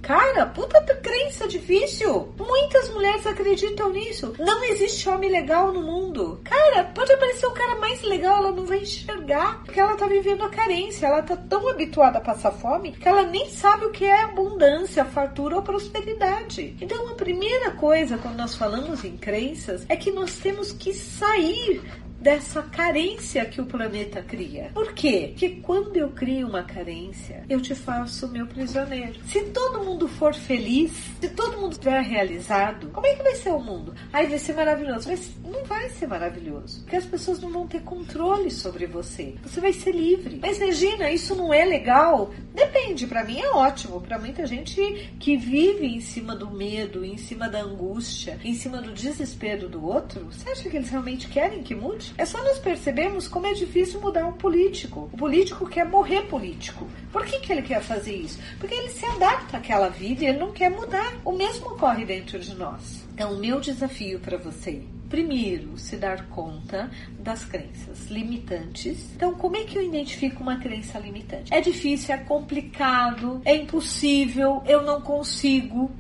Cara, 0.02 0.46
puta 0.46 0.80
crença 1.02 1.48
difícil. 1.48 2.32
Muitas 2.38 2.90
mulheres 2.90 3.26
acreditam 3.26 3.90
nisso. 3.90 4.34
Não 4.38 4.62
existe 4.62 5.08
homem 5.08 5.28
legal 5.28 5.72
no 5.72 5.82
mundo. 5.82 6.40
Cara, 6.44 6.84
pode 6.84 7.12
aparecer 7.12 7.46
o 7.46 7.50
cara 7.50 7.74
mais 7.80 8.02
legal, 8.02 8.38
ela 8.38 8.52
não 8.52 8.64
vai 8.64 8.82
enxergar. 8.82 9.64
Porque 9.64 9.80
ela 9.80 9.96
tá 9.96 10.06
vivendo 10.06 10.44
a 10.44 10.48
carência. 10.48 11.06
Ela 11.06 11.22
tá 11.22 11.36
tão 11.36 11.68
habituada 11.68 12.18
a 12.18 12.20
passar 12.20 12.52
fome 12.52 12.92
que 12.92 13.08
ela 13.08 13.24
nem 13.24 13.50
sabe 13.50 13.86
o 13.86 13.90
que 13.90 14.04
é 14.04 14.22
abundância, 14.22 15.04
fartura 15.04 15.56
ou 15.56 15.62
prosperidade. 15.62 16.76
Então, 16.80 17.08
a 17.08 17.14
primeira 17.14 17.72
coisa 17.72 18.16
quando 18.16 18.36
nós 18.36 18.54
falamos 18.54 19.02
em 19.04 19.16
crenças 19.16 19.84
é 19.88 19.96
que 19.96 20.12
nós 20.12 20.36
temos 20.36 20.70
que 20.70 20.94
sair 20.94 21.82
dessa 22.20 22.62
carência 22.62 23.44
que 23.44 23.60
o 23.60 23.66
planeta 23.66 24.22
cria. 24.22 24.70
Por 24.74 24.92
quê? 24.92 25.28
Porque 25.30 25.48
quando 25.62 25.96
eu 25.96 26.10
crio 26.10 26.48
uma 26.48 26.62
carência, 26.62 27.44
eu 27.48 27.60
te 27.60 27.74
faço 27.74 28.28
meu 28.28 28.46
prisioneiro. 28.46 29.20
Se 29.26 29.40
todo 29.46 29.84
mundo 29.84 30.08
for 30.08 30.34
feliz, 30.34 30.92
se 31.20 31.28
todo 31.28 31.58
mundo 31.58 31.72
estiver 31.72 32.02
realizado, 32.02 32.88
como 32.88 33.06
é 33.06 33.14
que 33.14 33.22
vai 33.22 33.34
ser 33.34 33.50
o 33.50 33.60
mundo? 33.60 33.94
Aí 34.12 34.26
vai 34.26 34.38
ser 34.38 34.54
maravilhoso. 34.54 35.08
Mas 35.08 35.30
não 35.44 35.64
vai 35.64 35.88
ser 35.90 36.06
maravilhoso. 36.06 36.80
Porque 36.80 36.96
as 36.96 37.04
pessoas 37.04 37.40
não 37.40 37.50
vão 37.50 37.66
ter 37.66 37.82
controle 37.82 38.50
sobre 38.50 38.86
você. 38.86 39.34
Você 39.42 39.60
vai 39.60 39.72
ser 39.72 39.92
livre. 39.92 40.38
Mas 40.40 40.58
Regina, 40.58 41.10
isso 41.10 41.34
não 41.34 41.52
é 41.52 41.64
legal? 41.64 42.32
Depende. 42.54 43.06
Para 43.06 43.24
mim 43.24 43.40
é 43.40 43.50
ótimo. 43.50 44.00
Para 44.00 44.18
muita 44.18 44.46
gente 44.46 44.80
que 45.18 45.36
vive 45.36 45.86
em 45.86 46.00
cima 46.00 46.34
do 46.34 46.50
medo, 46.50 47.04
em 47.04 47.16
cima 47.16 47.48
da 47.48 47.60
angústia, 47.60 48.38
em 48.42 48.54
cima 48.54 48.80
do 48.80 48.92
desespero 48.92 49.68
do 49.68 49.84
outro, 49.84 50.24
você 50.26 50.50
acha 50.50 50.68
que 50.68 50.76
eles 50.76 50.90
realmente 50.90 51.28
querem 51.28 51.62
que 51.62 51.74
mude? 51.74 52.05
É 52.16 52.24
só 52.24 52.42
nós 52.42 52.58
percebemos 52.58 53.28
como 53.28 53.46
é 53.46 53.52
difícil 53.52 54.00
mudar 54.00 54.26
um 54.26 54.32
político. 54.32 55.08
O 55.12 55.16
político 55.16 55.66
quer 55.66 55.86
morrer 55.86 56.22
político. 56.22 56.86
Por 57.12 57.24
que, 57.24 57.40
que 57.40 57.52
ele 57.52 57.62
quer 57.62 57.80
fazer 57.80 58.16
isso? 58.16 58.38
Porque 58.58 58.74
ele 58.74 58.90
se 58.90 59.04
adapta 59.06 59.56
àquela 59.56 59.88
vida 59.88 60.24
e 60.24 60.28
ele 60.28 60.38
não 60.38 60.52
quer 60.52 60.70
mudar. 60.70 61.14
O 61.24 61.32
mesmo 61.32 61.68
ocorre 61.68 62.04
dentro 62.04 62.38
de 62.38 62.54
nós. 62.54 63.06
Então, 63.12 63.32
o 63.32 63.38
meu 63.38 63.60
desafio 63.60 64.20
para 64.20 64.36
você 64.36 64.82
primeiro, 65.08 65.78
se 65.78 65.96
dar 65.96 66.26
conta 66.28 66.90
das 67.20 67.44
crenças 67.44 68.06
limitantes. 68.08 69.08
Então, 69.14 69.34
como 69.34 69.56
é 69.56 69.64
que 69.64 69.78
eu 69.78 69.82
identifico 69.82 70.42
uma 70.42 70.58
crença 70.58 70.98
limitante? 70.98 71.54
É 71.54 71.60
difícil, 71.60 72.14
é 72.14 72.18
complicado, 72.18 73.40
é 73.44 73.54
impossível, 73.54 74.62
eu 74.66 74.82
não 74.82 75.00
consigo. 75.00 75.90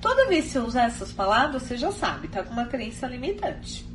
Toda 0.00 0.26
vez 0.28 0.46
que 0.46 0.50
você 0.52 0.58
usar 0.60 0.84
essas 0.84 1.12
palavras, 1.12 1.62
você 1.62 1.76
já 1.76 1.92
sabe, 1.92 2.28
tá 2.28 2.42
com 2.42 2.52
uma 2.52 2.66
crença 2.66 3.06
limitante 3.06 3.93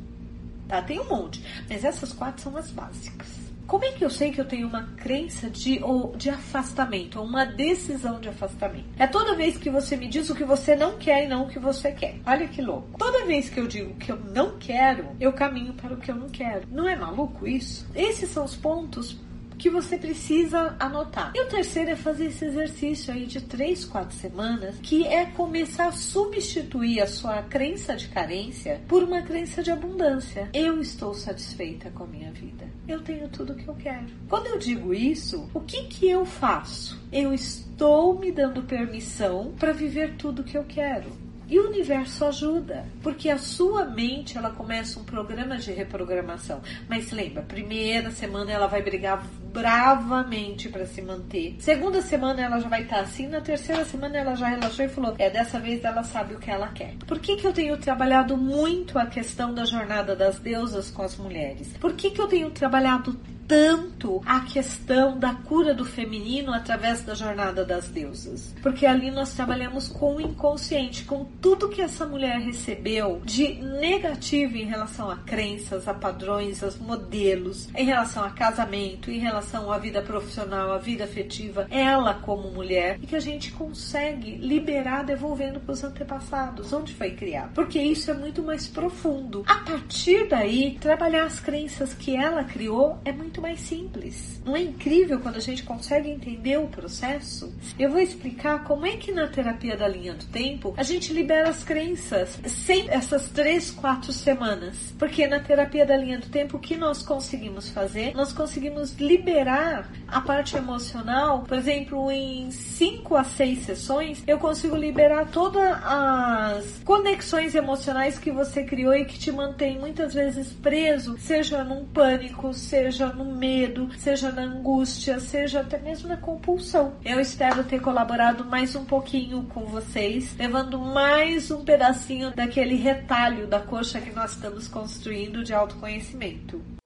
tá? 0.70 0.80
Tem 0.80 1.00
um 1.00 1.08
monte, 1.08 1.44
mas 1.68 1.84
essas 1.84 2.12
quatro 2.12 2.42
são 2.42 2.56
as 2.56 2.70
básicas. 2.70 3.50
Como 3.66 3.84
é 3.84 3.92
que 3.92 4.04
eu 4.04 4.10
sei 4.10 4.32
que 4.32 4.40
eu 4.40 4.44
tenho 4.44 4.66
uma 4.66 4.82
crença 4.96 5.48
de, 5.48 5.80
ou 5.80 6.16
de 6.16 6.28
afastamento, 6.28 7.20
ou 7.20 7.24
uma 7.24 7.44
decisão 7.44 8.18
de 8.18 8.28
afastamento? 8.28 8.86
É 8.98 9.06
toda 9.06 9.36
vez 9.36 9.56
que 9.56 9.70
você 9.70 9.96
me 9.96 10.08
diz 10.08 10.28
o 10.28 10.34
que 10.34 10.42
você 10.42 10.74
não 10.74 10.98
quer 10.98 11.24
e 11.24 11.28
não 11.28 11.44
o 11.44 11.48
que 11.48 11.58
você 11.60 11.92
quer. 11.92 12.16
Olha 12.26 12.48
que 12.48 12.60
louco. 12.60 12.98
Toda 12.98 13.24
vez 13.26 13.48
que 13.48 13.60
eu 13.60 13.68
digo 13.68 13.94
que 13.94 14.10
eu 14.10 14.18
não 14.18 14.58
quero, 14.58 15.10
eu 15.20 15.32
caminho 15.32 15.72
para 15.74 15.94
o 15.94 15.96
que 15.98 16.10
eu 16.10 16.16
não 16.16 16.28
quero. 16.28 16.66
Não 16.68 16.88
é 16.88 16.96
maluco 16.96 17.46
isso? 17.46 17.86
Esses 17.94 18.30
são 18.30 18.44
os 18.44 18.56
pontos 18.56 19.16
que 19.60 19.68
você 19.68 19.98
precisa 19.98 20.74
anotar. 20.80 21.32
E 21.34 21.42
o 21.42 21.46
terceiro 21.46 21.90
é 21.90 21.96
fazer 21.96 22.26
esse 22.26 22.46
exercício 22.46 23.12
aí 23.12 23.26
de 23.26 23.42
três, 23.42 23.84
quatro 23.84 24.16
semanas, 24.16 24.76
que 24.82 25.06
é 25.06 25.26
começar 25.26 25.88
a 25.88 25.92
substituir 25.92 27.02
a 27.02 27.06
sua 27.06 27.42
crença 27.42 27.94
de 27.94 28.08
carência 28.08 28.80
por 28.88 29.02
uma 29.02 29.20
crença 29.20 29.62
de 29.62 29.70
abundância. 29.70 30.48
Eu 30.54 30.80
estou 30.80 31.12
satisfeita 31.12 31.90
com 31.90 32.04
a 32.04 32.06
minha 32.06 32.32
vida. 32.32 32.66
Eu 32.88 33.02
tenho 33.02 33.28
tudo 33.28 33.54
que 33.54 33.68
eu 33.68 33.74
quero. 33.74 34.06
Quando 34.28 34.46
eu 34.46 34.58
digo 34.58 34.94
isso, 34.94 35.48
o 35.52 35.60
que 35.60 35.84
que 35.84 36.08
eu 36.08 36.24
faço? 36.24 36.98
Eu 37.12 37.34
estou 37.34 38.18
me 38.18 38.32
dando 38.32 38.62
permissão 38.62 39.52
para 39.58 39.72
viver 39.72 40.16
tudo 40.16 40.42
que 40.42 40.56
eu 40.56 40.64
quero. 40.64 41.10
E 41.50 41.58
o 41.58 41.66
universo 41.66 42.24
ajuda, 42.24 42.86
porque 43.02 43.28
a 43.28 43.36
sua 43.36 43.84
mente 43.84 44.38
ela 44.38 44.50
começa 44.50 45.00
um 45.00 45.04
programa 45.04 45.58
de 45.58 45.72
reprogramação. 45.72 46.62
Mas 46.88 47.10
lembra, 47.10 47.42
primeira 47.42 48.12
semana 48.12 48.52
ela 48.52 48.68
vai 48.68 48.80
brigar 48.80 49.26
bravamente 49.52 50.68
para 50.68 50.86
se 50.86 51.02
manter. 51.02 51.56
Segunda 51.58 52.00
semana 52.00 52.40
ela 52.40 52.60
já 52.60 52.68
vai 52.68 52.82
estar 52.82 52.96
tá 52.98 53.02
assim, 53.02 53.26
na 53.26 53.40
terceira 53.40 53.84
semana 53.84 54.16
ela 54.16 54.36
já 54.36 54.46
relaxou 54.46 54.84
e 54.84 54.88
falou: 54.88 55.16
"É, 55.18 55.28
dessa 55.28 55.58
vez 55.58 55.82
ela 55.82 56.04
sabe 56.04 56.34
o 56.34 56.38
que 56.38 56.50
ela 56.50 56.68
quer". 56.68 56.94
Por 57.04 57.18
que 57.18 57.34
que 57.34 57.46
eu 57.46 57.52
tenho 57.52 57.76
trabalhado 57.76 58.36
muito 58.36 58.96
a 58.96 59.06
questão 59.06 59.52
da 59.52 59.64
jornada 59.64 60.14
das 60.14 60.38
deusas 60.38 60.88
com 60.88 61.02
as 61.02 61.16
mulheres? 61.16 61.74
Por 61.80 61.94
que 61.94 62.12
que 62.12 62.20
eu 62.20 62.28
tenho 62.28 62.50
trabalhado 62.50 63.18
tanto 63.50 64.22
a 64.24 64.42
questão 64.42 65.18
da 65.18 65.34
cura 65.34 65.74
do 65.74 65.84
feminino 65.84 66.54
através 66.54 67.02
da 67.02 67.14
jornada 67.14 67.64
das 67.64 67.88
deusas. 67.88 68.54
Porque 68.62 68.86
ali 68.86 69.10
nós 69.10 69.32
trabalhamos 69.32 69.88
com 69.88 70.14
o 70.14 70.20
inconsciente, 70.20 71.02
com 71.02 71.24
tudo 71.40 71.68
que 71.68 71.82
essa 71.82 72.06
mulher 72.06 72.38
recebeu 72.38 73.20
de 73.24 73.54
negativo 73.54 74.56
em 74.56 74.66
relação 74.66 75.10
a 75.10 75.16
crenças, 75.16 75.88
a 75.88 75.92
padrões, 75.92 76.62
a 76.62 76.70
modelos, 76.80 77.68
em 77.74 77.84
relação 77.84 78.22
a 78.22 78.30
casamento, 78.30 79.10
em 79.10 79.18
relação 79.18 79.72
à 79.72 79.78
vida 79.78 80.00
profissional, 80.00 80.70
à 80.70 80.78
vida 80.78 81.02
afetiva, 81.02 81.66
ela 81.72 82.14
como 82.14 82.52
mulher, 82.52 83.00
e 83.02 83.06
que 83.08 83.16
a 83.16 83.20
gente 83.20 83.50
consegue 83.50 84.36
liberar 84.36 85.02
devolvendo 85.02 85.58
para 85.58 85.72
os 85.72 85.82
antepassados, 85.82 86.72
onde 86.72 86.94
foi 86.94 87.10
criado. 87.10 87.52
Porque 87.54 87.80
isso 87.80 88.12
é 88.12 88.14
muito 88.14 88.44
mais 88.44 88.68
profundo. 88.68 89.42
A 89.48 89.56
partir 89.56 90.28
daí, 90.28 90.78
trabalhar 90.80 91.24
as 91.24 91.40
crenças 91.40 91.92
que 91.92 92.14
ela 92.14 92.44
criou 92.44 93.00
é 93.04 93.10
muito 93.10 93.39
muito 93.40 93.42
mais 93.42 93.60
simples. 93.60 94.40
Não 94.44 94.54
é 94.54 94.60
incrível 94.60 95.18
quando 95.20 95.36
a 95.36 95.40
gente 95.40 95.62
consegue 95.62 96.10
entender 96.10 96.58
o 96.58 96.68
processo? 96.68 97.52
Eu 97.78 97.90
vou 97.90 98.00
explicar 98.00 98.64
como 98.64 98.86
é 98.86 98.96
que 98.96 99.10
na 99.10 99.26
terapia 99.26 99.76
da 99.76 99.88
linha 99.88 100.14
do 100.14 100.26
tempo 100.26 100.74
a 100.76 100.82
gente 100.82 101.12
libera 101.12 101.48
as 101.48 101.64
crenças 101.64 102.38
sem 102.46 102.88
essas 102.90 103.28
três, 103.28 103.70
quatro 103.70 104.12
semanas. 104.12 104.94
Porque 104.98 105.26
na 105.26 105.40
terapia 105.40 105.86
da 105.86 105.96
linha 105.96 106.18
do 106.18 106.28
tempo, 106.28 106.58
o 106.58 106.60
que 106.60 106.76
nós 106.76 107.02
conseguimos 107.02 107.70
fazer? 107.70 108.14
Nós 108.14 108.32
conseguimos 108.32 108.94
liberar 108.96 109.90
a 110.06 110.20
parte 110.20 110.56
emocional, 110.56 111.42
por 111.42 111.56
exemplo, 111.56 112.10
em 112.10 112.50
cinco 112.50 113.16
a 113.16 113.24
seis 113.24 113.60
sessões, 113.60 114.22
eu 114.26 114.38
consigo 114.38 114.76
liberar 114.76 115.28
todas 115.30 115.62
as 115.84 116.80
conexões 116.84 117.54
emocionais 117.54 118.18
que 118.18 118.30
você 118.30 118.64
criou 118.64 118.94
e 118.94 119.04
que 119.04 119.18
te 119.18 119.32
mantém 119.32 119.78
muitas 119.78 120.12
vezes 120.14 120.52
preso, 120.52 121.16
seja 121.18 121.62
num 121.64 121.84
pânico, 121.84 122.52
seja 122.52 123.06
num 123.06 123.29
medo, 123.30 123.88
seja 123.96 124.30
na 124.30 124.42
angústia, 124.42 125.20
seja 125.20 125.60
até 125.60 125.78
mesmo 125.78 126.08
na 126.08 126.16
compulsão. 126.16 126.94
Eu 127.04 127.20
espero 127.20 127.64
ter 127.64 127.80
colaborado 127.80 128.44
mais 128.44 128.74
um 128.74 128.84
pouquinho 128.84 129.44
com 129.44 129.64
vocês, 129.66 130.36
levando 130.36 130.78
mais 130.78 131.50
um 131.50 131.64
pedacinho 131.64 132.34
daquele 132.34 132.76
retalho 132.76 133.46
da 133.46 133.60
coxa 133.60 134.00
que 134.00 134.10
nós 134.12 134.32
estamos 134.32 134.68
construindo 134.68 135.44
de 135.44 135.54
autoconhecimento. 135.54 136.79